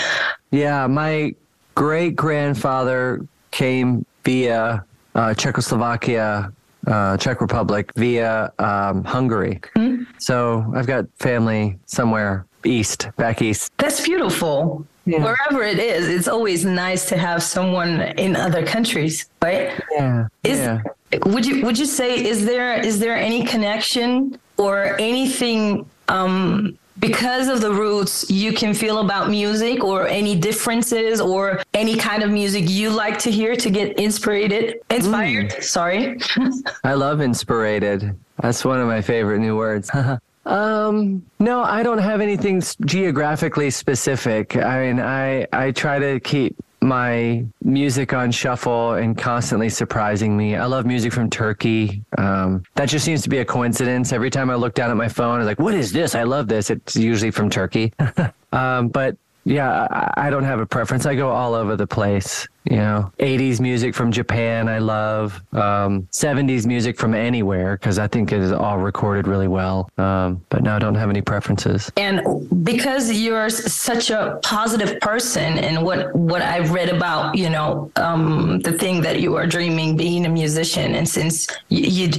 Yeah, 0.50 0.87
my 0.87 1.35
great 1.75 2.16
grandfather 2.16 3.26
came 3.50 4.04
via 4.25 4.85
uh, 5.14 5.35
Czechoslovakia, 5.35 6.52
uh, 6.87 7.16
Czech 7.16 7.40
Republic, 7.40 7.92
via 7.97 8.52
um, 8.59 9.04
Hungary. 9.04 9.61
Mm-hmm. 9.76 10.04
So 10.18 10.64
I've 10.75 10.87
got 10.87 11.06
family 11.18 11.78
somewhere 11.87 12.47
east, 12.64 13.09
back 13.16 13.42
east. 13.42 13.73
That's 13.78 14.00
beautiful. 14.00 14.87
Yeah. 15.06 15.25
Wherever 15.25 15.62
it 15.62 15.78
is, 15.78 16.09
it's 16.09 16.28
always 16.28 16.64
nice 16.64 17.09
to 17.09 17.16
have 17.16 17.42
someone 17.42 18.02
in 18.18 18.37
other 18.37 18.64
countries, 18.64 19.28
right? 19.42 19.73
Yeah. 19.90 20.28
Is, 20.44 20.59
yeah. 20.59 20.82
Would 21.26 21.44
you 21.44 21.64
would 21.64 21.78
you 21.78 21.87
say 21.87 22.25
is 22.25 22.47
there 22.47 22.78
is 22.78 23.00
there 23.00 23.16
any 23.16 23.44
connection 23.44 24.38
or 24.56 24.97
anything 25.00 25.88
um, 26.09 26.78
because 27.00 27.49
of 27.49 27.61
the 27.61 27.73
roots 27.73 28.30
you 28.30 28.52
can 28.52 28.75
feel 28.75 28.99
about 28.99 29.30
music 29.30 29.83
or 29.83 30.07
any 30.07 30.37
differences 30.37 31.21
or 31.21 31.61
any 31.75 31.97
kind 31.97 32.23
of 32.23 32.30
music 32.30 32.64
you 32.69 32.90
like 32.90 33.19
to 33.19 33.30
hear 33.30 33.57
to 33.57 33.71
get 33.71 33.99
inspired 33.99 34.52
inspired 34.90 35.50
mm. 35.50 35.62
sorry. 35.62 36.19
I 36.85 36.95
love 36.95 37.21
inspired 37.21 38.16
that's 38.38 38.64
one 38.64 38.80
of 38.80 38.87
my 38.87 39.00
favorite 39.00 39.40
new 39.40 39.57
words. 39.57 39.90
Um 40.47 41.23
no 41.38 41.62
i 41.62 41.83
don't 41.83 41.99
have 41.99 42.23
anything 42.23 42.62
geographically 42.87 43.71
specific. 43.71 44.57
I 44.57 44.87
mean 44.87 44.99
i 44.99 45.47
i 45.52 45.71
try 45.71 45.99
to 45.99 46.19
keep 46.19 46.57
my 46.82 47.44
music 47.62 48.12
on 48.12 48.30
shuffle 48.30 48.94
and 48.94 49.16
constantly 49.16 49.68
surprising 49.68 50.37
me. 50.37 50.56
I 50.56 50.64
love 50.66 50.87
music 50.87 51.12
from 51.12 51.28
Turkey. 51.28 52.02
Um, 52.16 52.62
that 52.75 52.88
just 52.88 53.04
seems 53.04 53.22
to 53.22 53.28
be 53.28 53.38
a 53.38 53.44
coincidence. 53.44 54.12
Every 54.12 54.30
time 54.30 54.50
I 54.50 54.54
look 54.54 54.75
down 54.75 54.90
at 54.90 54.96
my 54.96 55.08
phone, 55.08 55.40
I'm 55.40 55.46
like, 55.46 55.58
what 55.58 55.75
is 55.75 55.92
this? 55.92 56.14
I 56.14 56.22
love 56.22 56.49
this. 56.49 56.70
It's 56.70 56.96
usually 56.96 57.30
from 57.30 57.50
Turkey. 57.50 57.92
um, 58.52 58.88
but 58.88 59.16
yeah, 59.44 60.12
I, 60.16 60.28
don't 60.28 60.44
have 60.44 60.61
a 60.61 60.66
preference. 60.66 61.06
I 61.06 61.15
go 61.15 61.30
all 61.30 61.54
over 61.54 61.75
the 61.75 61.86
place. 61.86 62.47
You 62.65 62.76
know, 62.76 63.10
80s 63.19 63.58
music 63.58 63.95
from 63.95 64.12
Japan, 64.12 64.69
I 64.69 64.78
love. 64.78 65.43
Um, 65.52 66.02
70s 66.12 66.67
music 66.67 66.99
from 66.99 67.15
anywhere 67.15 67.78
because 67.78 67.99
I 67.99 68.06
think 68.06 68.32
it 68.32 68.41
is 68.41 68.52
all 68.52 68.76
recorded 68.76 69.26
really 69.26 69.49
well. 69.49 69.88
Um, 69.97 70.45
but 70.50 70.62
no, 70.62 70.76
I 70.76 70.78
don't 70.78 70.95
have 70.95 71.08
any 71.08 71.23
preferences. 71.23 71.91
And 71.97 72.21
because 72.65 73.10
you're 73.10 73.49
such 73.49 74.10
a 74.10 74.38
positive 74.43 75.00
person, 75.00 75.58
and 75.58 75.82
what 75.82 76.15
what 76.15 76.43
I've 76.43 76.71
read 76.71 76.91
about, 76.91 77.34
you 77.34 77.49
know, 77.49 77.91
um, 77.97 78.60
the 78.60 78.73
thing 78.73 79.00
that 79.02 79.21
you 79.21 79.36
are 79.36 79.47
dreaming 79.47 79.97
being 79.97 80.26
a 80.26 80.28
musician, 80.28 80.95
and 80.95 81.08
since 81.08 81.49
you 81.71 81.80
you, 81.80 82.10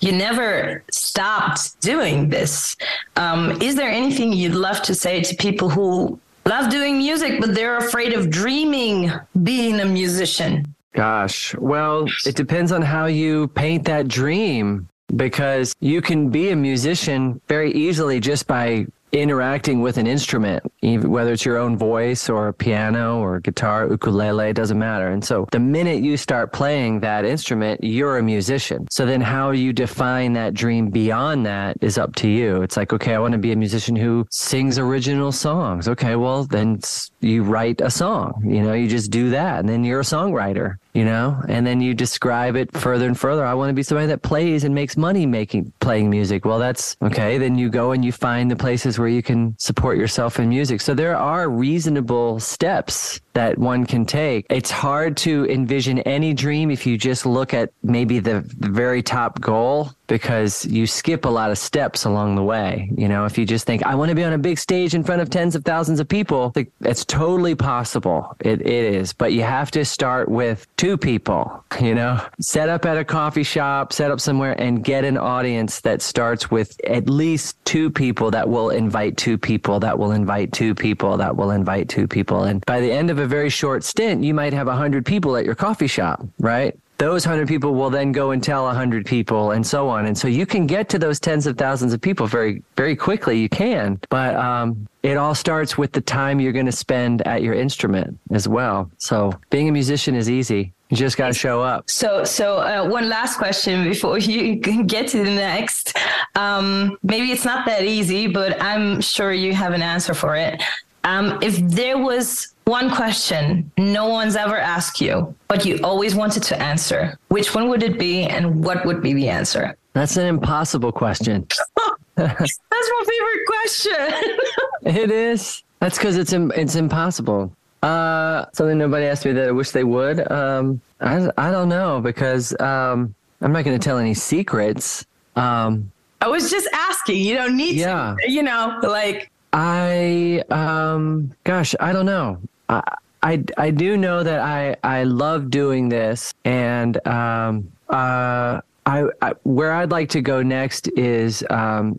you 0.00 0.12
never 0.12 0.84
stopped 0.90 1.80
doing 1.80 2.28
this, 2.28 2.76
um, 3.16 3.62
is 3.62 3.76
there 3.76 3.90
anything 3.90 4.34
you'd 4.34 4.54
love 4.54 4.82
to 4.82 4.94
say 4.94 5.22
to 5.22 5.34
people 5.36 5.70
who 5.70 6.20
love 6.46 6.70
doing 6.70 6.98
music, 6.98 7.40
but 7.40 7.54
they're 7.54 7.76
afraid 7.76 8.12
of 8.12 8.30
dreaming 8.30 9.10
being 9.42 9.80
a 9.80 9.84
musician? 9.84 10.74
Gosh, 10.94 11.54
well, 11.56 12.06
it 12.24 12.36
depends 12.36 12.72
on 12.72 12.80
how 12.80 13.06
you 13.06 13.48
paint 13.48 13.84
that 13.84 14.08
dream 14.08 14.88
because 15.14 15.74
you 15.80 16.00
can 16.00 16.30
be 16.30 16.50
a 16.50 16.56
musician 16.56 17.40
very 17.48 17.72
easily 17.72 18.18
just 18.18 18.46
by 18.46 18.86
interacting 19.12 19.80
with 19.80 19.96
an 19.98 20.06
instrument, 20.06 20.62
whether 20.82 21.32
it's 21.32 21.44
your 21.44 21.56
own 21.58 21.76
voice 21.76 22.28
or 22.28 22.48
a 22.48 22.52
piano 22.52 23.20
or 23.20 23.40
guitar, 23.40 23.88
ukulele, 23.88 24.52
doesn't 24.52 24.78
matter. 24.78 25.08
And 25.08 25.24
so 25.24 25.46
the 25.52 25.60
minute 25.60 26.02
you 26.02 26.16
start 26.16 26.52
playing 26.52 27.00
that 27.00 27.24
instrument, 27.24 27.82
you're 27.82 28.18
a 28.18 28.22
musician. 28.22 28.86
So 28.90 29.06
then 29.06 29.20
how 29.20 29.50
you 29.52 29.72
define 29.72 30.32
that 30.34 30.54
dream 30.54 30.90
beyond 30.90 31.46
that 31.46 31.76
is 31.80 31.98
up 31.98 32.14
to 32.16 32.28
you. 32.28 32.62
It's 32.62 32.76
like, 32.76 32.92
okay, 32.92 33.14
I 33.14 33.18
want 33.18 33.32
to 33.32 33.38
be 33.38 33.52
a 33.52 33.56
musician 33.56 33.96
who 33.96 34.26
sings 34.30 34.78
original 34.78 35.32
songs. 35.32 35.88
Okay, 35.88 36.16
well, 36.16 36.44
then 36.44 36.80
you 37.20 37.42
write 37.42 37.80
a 37.80 37.90
song, 37.90 38.42
you 38.44 38.62
know, 38.62 38.72
you 38.72 38.88
just 38.88 39.10
do 39.10 39.30
that 39.30 39.60
and 39.60 39.68
then 39.68 39.84
you're 39.84 40.00
a 40.00 40.04
songwriter 40.04 40.76
you 40.96 41.04
know 41.04 41.38
and 41.46 41.66
then 41.66 41.82
you 41.82 41.92
describe 41.92 42.56
it 42.56 42.72
further 42.72 43.06
and 43.06 43.20
further. 43.20 43.44
I 43.44 43.52
want 43.52 43.68
to 43.68 43.74
be 43.74 43.82
somebody 43.82 44.06
that 44.06 44.22
plays 44.22 44.64
and 44.64 44.74
makes 44.74 44.96
money 44.96 45.26
making 45.26 45.72
playing 45.80 46.08
music. 46.08 46.46
Well 46.46 46.58
that's 46.58 46.96
okay 47.02 47.36
then 47.36 47.58
you 47.58 47.68
go 47.68 47.92
and 47.92 48.02
you 48.02 48.12
find 48.12 48.50
the 48.50 48.56
places 48.56 48.98
where 48.98 49.08
you 49.08 49.22
can 49.22 49.54
support 49.58 49.98
yourself 49.98 50.40
in 50.40 50.48
music. 50.48 50.80
So 50.80 50.94
there 50.94 51.14
are 51.14 51.50
reasonable 51.50 52.40
steps 52.40 53.20
that 53.36 53.58
one 53.58 53.84
can 53.84 54.06
take 54.06 54.46
it's 54.48 54.70
hard 54.70 55.16
to 55.16 55.46
envision 55.46 55.98
any 56.00 56.32
dream 56.32 56.70
if 56.70 56.86
you 56.86 56.96
just 56.96 57.26
look 57.26 57.52
at 57.52 57.70
maybe 57.82 58.18
the, 58.18 58.40
the 58.58 58.68
very 58.68 59.02
top 59.02 59.40
goal 59.40 59.90
because 60.06 60.64
you 60.66 60.86
skip 60.86 61.24
a 61.24 61.28
lot 61.28 61.50
of 61.50 61.58
steps 61.58 62.04
along 62.04 62.36
the 62.36 62.42
way. 62.42 62.90
You 62.96 63.08
know, 63.08 63.24
if 63.24 63.36
you 63.36 63.44
just 63.44 63.66
think, 63.66 63.84
I 63.84 63.94
want 63.94 64.10
to 64.10 64.14
be 64.14 64.24
on 64.24 64.32
a 64.32 64.38
big 64.38 64.58
stage 64.58 64.94
in 64.94 65.02
front 65.04 65.20
of 65.20 65.30
tens 65.30 65.54
of 65.54 65.64
thousands 65.64 66.00
of 66.00 66.08
people, 66.08 66.52
it's 66.80 67.04
totally 67.04 67.54
possible. 67.54 68.36
It, 68.40 68.60
it 68.60 68.94
is. 68.94 69.12
But 69.12 69.32
you 69.32 69.42
have 69.42 69.70
to 69.72 69.84
start 69.84 70.28
with 70.28 70.66
two 70.76 70.96
people, 70.96 71.64
you 71.80 71.94
know, 71.94 72.24
set 72.40 72.68
up 72.68 72.86
at 72.86 72.96
a 72.96 73.04
coffee 73.04 73.42
shop, 73.42 73.92
set 73.92 74.10
up 74.10 74.20
somewhere 74.20 74.58
and 74.60 74.84
get 74.84 75.04
an 75.04 75.18
audience 75.18 75.80
that 75.80 76.02
starts 76.02 76.50
with 76.50 76.80
at 76.86 77.08
least 77.08 77.62
two 77.64 77.90
people 77.90 78.30
that 78.30 78.48
will 78.48 78.70
invite 78.70 79.16
two 79.16 79.38
people, 79.38 79.80
that 79.80 79.98
will 79.98 80.12
invite 80.12 80.52
two 80.52 80.74
people, 80.74 81.16
that 81.16 81.36
will 81.36 81.50
invite 81.50 81.88
two 81.88 82.06
people. 82.06 82.44
And 82.44 82.64
by 82.66 82.80
the 82.80 82.92
end 82.92 83.10
of 83.10 83.18
a 83.18 83.25
very 83.26 83.50
short 83.50 83.84
stint, 83.84 84.24
you 84.24 84.34
might 84.34 84.52
have 84.52 84.68
a 84.68 84.76
hundred 84.76 85.04
people 85.06 85.36
at 85.36 85.44
your 85.44 85.54
coffee 85.54 85.86
shop, 85.86 86.26
right? 86.38 86.76
those 86.98 87.26
100 87.26 87.46
people 87.46 87.74
will 87.74 87.90
then 87.90 88.10
go 88.12 88.30
and 88.30 88.42
tell 88.42 88.64
100 88.64 89.04
people 89.04 89.50
and 89.50 89.66
so 89.66 89.88
on 89.88 90.06
and 90.06 90.16
so 90.16 90.28
you 90.28 90.46
can 90.46 90.66
get 90.66 90.88
to 90.88 90.98
those 90.98 91.20
tens 91.20 91.46
of 91.46 91.58
thousands 91.58 91.92
of 91.92 92.00
people 92.00 92.26
very 92.26 92.62
very 92.76 92.96
quickly 92.96 93.38
you 93.38 93.48
can 93.48 94.00
but 94.08 94.34
um, 94.36 94.88
it 95.02 95.16
all 95.16 95.34
starts 95.34 95.76
with 95.76 95.92
the 95.92 96.00
time 96.00 96.40
you're 96.40 96.52
going 96.52 96.66
to 96.66 96.72
spend 96.72 97.20
at 97.26 97.42
your 97.42 97.54
instrument 97.54 98.18
as 98.30 98.48
well 98.48 98.90
so 98.98 99.32
being 99.50 99.68
a 99.68 99.72
musician 99.72 100.14
is 100.14 100.30
easy 100.30 100.72
you 100.88 100.96
just 100.96 101.16
got 101.16 101.26
to 101.26 101.34
show 101.34 101.62
up. 101.62 101.90
So, 101.90 102.22
so 102.22 102.58
uh, 102.58 102.88
one 102.88 103.08
last 103.08 103.38
question 103.38 103.82
before 103.82 104.18
you 104.20 104.54
get 104.54 105.08
to 105.08 105.18
the 105.18 105.34
next. 105.34 105.96
Um, 106.36 106.96
maybe 107.02 107.32
it's 107.32 107.44
not 107.44 107.66
that 107.66 107.82
easy, 107.82 108.28
but 108.28 108.62
I'm 108.62 109.00
sure 109.00 109.32
you 109.32 109.52
have 109.52 109.72
an 109.72 109.82
answer 109.82 110.14
for 110.14 110.36
it. 110.36 110.62
Um, 111.02 111.40
if 111.42 111.56
there 111.56 111.98
was 111.98 112.54
one 112.66 112.90
question 112.90 113.70
no 113.78 114.08
one's 114.08 114.34
ever 114.36 114.56
asked 114.58 115.00
you, 115.00 115.34
but 115.48 115.64
you 115.64 115.78
always 115.84 116.14
wanted 116.14 116.42
to 116.42 116.60
answer, 116.60 117.16
which 117.28 117.54
one 117.54 117.68
would 117.68 117.82
it 117.82 117.98
be 117.98 118.24
and 118.24 118.64
what 118.64 118.84
would 118.84 119.02
be 119.02 119.14
the 119.14 119.28
answer? 119.28 119.76
That's 119.92 120.16
an 120.16 120.26
impossible 120.26 120.92
question. 120.92 121.46
That's 122.16 122.58
my 122.70 123.04
favorite 123.08 123.46
question. 123.46 124.40
it 125.00 125.10
is. 125.10 125.62
That's 125.80 125.96
because 125.96 126.16
it's 126.16 126.32
it's 126.32 126.74
impossible. 126.74 127.52
Uh, 127.82 128.46
something 128.52 128.78
nobody 128.78 129.06
asked 129.06 129.24
me 129.24 129.32
that 129.32 129.48
I 129.48 129.52
wish 129.52 129.70
they 129.70 129.84
would. 129.84 130.30
Um, 130.30 130.80
I, 131.00 131.30
I 131.38 131.50
don't 131.50 131.68
know 131.68 132.00
because 132.00 132.58
um, 132.60 133.14
I'm 133.42 133.52
not 133.52 133.64
going 133.64 133.78
to 133.78 133.84
tell 133.84 133.98
any 133.98 134.14
secrets. 134.14 135.06
Um, 135.36 135.92
I 136.20 136.28
was 136.28 136.50
just 136.50 136.68
asking. 136.72 137.22
You 137.22 137.34
don't 137.34 137.56
need 137.56 137.76
yeah. 137.76 138.16
to. 138.18 138.30
You 138.30 138.42
know, 138.42 138.80
like 138.82 139.30
I 139.52 140.42
um, 140.50 141.32
gosh, 141.44 141.74
I 141.78 141.92
don't 141.92 142.06
know. 142.06 142.40
I, 142.68 143.42
I 143.56 143.70
do 143.70 143.96
know 143.96 144.22
that 144.22 144.40
I 144.40 144.76
I 144.82 145.04
love 145.04 145.50
doing 145.50 145.88
this, 145.88 146.34
and 146.44 147.04
um 147.06 147.72
uh. 147.88 148.60
I, 148.88 149.08
I, 149.20 149.32
where 149.42 149.72
I'd 149.72 149.90
like 149.90 150.10
to 150.10 150.20
go 150.20 150.44
next 150.44 150.86
is 150.96 151.44
um, 151.50 151.98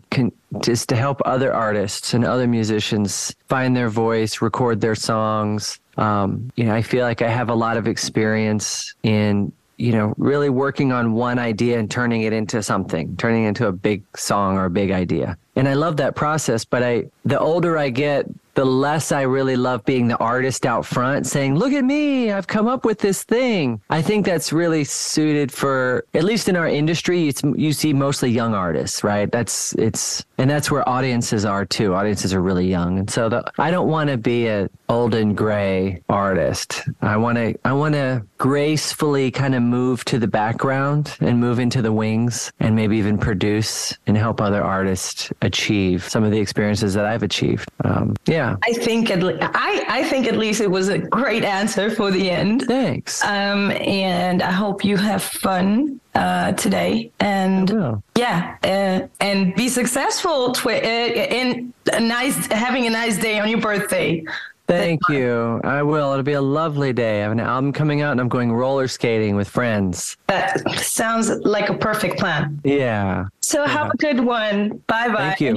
just 0.62 0.88
to 0.88 0.96
help 0.96 1.20
other 1.26 1.52
artists 1.52 2.14
and 2.14 2.24
other 2.24 2.46
musicians 2.46 3.36
find 3.46 3.76
their 3.76 3.90
voice, 3.90 4.40
record 4.40 4.80
their 4.80 4.94
songs. 4.94 5.78
Um, 5.98 6.50
you 6.56 6.64
know, 6.64 6.74
I 6.74 6.80
feel 6.80 7.04
like 7.04 7.20
I 7.20 7.28
have 7.28 7.50
a 7.50 7.54
lot 7.54 7.76
of 7.76 7.86
experience 7.86 8.94
in 9.02 9.52
you 9.76 9.92
know 9.92 10.14
really 10.16 10.48
working 10.48 10.90
on 10.92 11.12
one 11.12 11.38
idea 11.38 11.78
and 11.78 11.90
turning 11.90 12.22
it 12.22 12.32
into 12.32 12.62
something, 12.62 13.16
turning 13.18 13.44
it 13.44 13.48
into 13.48 13.66
a 13.66 13.72
big 13.72 14.02
song 14.16 14.56
or 14.56 14.64
a 14.64 14.70
big 14.70 14.90
idea. 14.90 15.36
And 15.58 15.68
I 15.68 15.74
love 15.74 15.96
that 15.96 16.14
process. 16.14 16.64
But 16.64 16.82
I, 16.82 17.06
the 17.24 17.38
older 17.38 17.76
I 17.76 17.90
get, 17.90 18.26
the 18.54 18.64
less 18.64 19.12
I 19.12 19.22
really 19.22 19.54
love 19.54 19.84
being 19.84 20.08
the 20.08 20.16
artist 20.16 20.66
out 20.66 20.84
front 20.84 21.28
saying, 21.28 21.54
look 21.54 21.72
at 21.72 21.84
me, 21.84 22.32
I've 22.32 22.48
come 22.48 22.66
up 22.66 22.84
with 22.84 22.98
this 22.98 23.22
thing. 23.22 23.80
I 23.88 24.02
think 24.02 24.26
that's 24.26 24.52
really 24.52 24.82
suited 24.82 25.52
for, 25.52 26.04
at 26.12 26.24
least 26.24 26.48
in 26.48 26.56
our 26.56 26.66
industry, 26.66 27.28
it's, 27.28 27.40
you 27.54 27.72
see 27.72 27.92
mostly 27.92 28.30
young 28.30 28.54
artists, 28.54 29.04
right? 29.04 29.30
That's, 29.30 29.74
it's, 29.74 30.24
and 30.38 30.50
that's 30.50 30.72
where 30.72 30.88
audiences 30.88 31.44
are 31.44 31.64
too. 31.64 31.94
Audiences 31.94 32.34
are 32.34 32.42
really 32.42 32.66
young. 32.66 32.98
And 32.98 33.08
so 33.08 33.28
the, 33.28 33.48
I 33.58 33.70
don't 33.70 33.88
want 33.88 34.10
to 34.10 34.16
be 34.16 34.48
a 34.48 34.68
old 34.88 35.14
and 35.14 35.36
gray 35.36 36.02
artist. 36.08 36.82
I 37.02 37.16
want 37.16 37.36
to, 37.36 37.54
I 37.64 37.72
want 37.74 37.94
to 37.94 38.24
gracefully 38.38 39.30
kind 39.30 39.54
of 39.54 39.62
move 39.62 40.04
to 40.06 40.18
the 40.18 40.26
background 40.26 41.16
and 41.20 41.38
move 41.38 41.60
into 41.60 41.82
the 41.82 41.92
wings 41.92 42.52
and 42.58 42.74
maybe 42.74 42.96
even 42.96 43.18
produce 43.18 43.96
and 44.06 44.16
help 44.16 44.40
other 44.40 44.64
artists 44.64 45.30
achieve 45.48 45.98
some 46.14 46.22
of 46.26 46.30
the 46.30 46.38
experiences 46.38 46.94
that 46.94 47.06
I've 47.10 47.24
achieved. 47.30 47.68
Um, 47.84 48.14
yeah. 48.26 48.56
I 48.62 48.72
think 48.86 49.10
at 49.10 49.20
le- 49.28 49.38
I, 49.40 49.84
I 49.88 50.00
think 50.10 50.26
at 50.26 50.36
least 50.36 50.60
it 50.60 50.70
was 50.70 50.88
a 50.88 50.98
great 50.98 51.44
answer 51.44 51.90
for 51.90 52.08
the 52.10 52.30
end. 52.30 52.62
Thanks. 52.62 53.24
Um, 53.24 53.72
and 53.72 54.42
I 54.42 54.52
hope 54.52 54.84
you 54.84 54.96
have 54.96 55.22
fun 55.22 56.00
uh, 56.14 56.52
today 56.52 57.10
and 57.20 57.70
yeah, 58.16 58.56
uh, 58.64 59.06
and 59.20 59.54
be 59.54 59.68
successful 59.68 60.52
twi- 60.52 60.80
uh, 60.80 61.08
in 61.40 61.72
a 61.92 62.00
nice 62.00 62.46
having 62.46 62.86
a 62.86 62.90
nice 62.90 63.16
day 63.18 63.38
on 63.38 63.48
your 63.48 63.60
birthday. 63.60 64.24
Thank 64.68 65.00
you. 65.08 65.60
I 65.64 65.82
will. 65.82 66.12
It'll 66.12 66.22
be 66.22 66.34
a 66.34 66.42
lovely 66.42 66.92
day. 66.92 67.20
I 67.20 67.22
have 67.22 67.32
an 67.32 67.40
album 67.40 67.72
coming 67.72 68.02
out 68.02 68.12
and 68.12 68.20
I'm 68.20 68.28
going 68.28 68.52
roller 68.52 68.86
skating 68.86 69.34
with 69.34 69.48
friends. 69.48 70.16
That 70.26 70.60
sounds 70.76 71.30
like 71.30 71.70
a 71.70 71.74
perfect 71.74 72.18
plan. 72.18 72.60
Yeah. 72.64 73.28
So 73.40 73.62
yeah. 73.62 73.68
have 73.68 73.90
a 73.90 73.96
good 73.96 74.20
one. 74.20 74.82
Bye 74.86 75.08
bye. 75.08 75.34
Thank 75.34 75.40
you. 75.40 75.56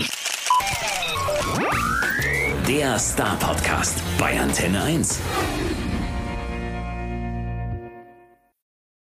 Der 2.65 2.97
Star 2.97 3.37
Podcast 3.37 4.01
bei 4.17 4.39
Antenne 4.39 4.81
1. 4.81 5.60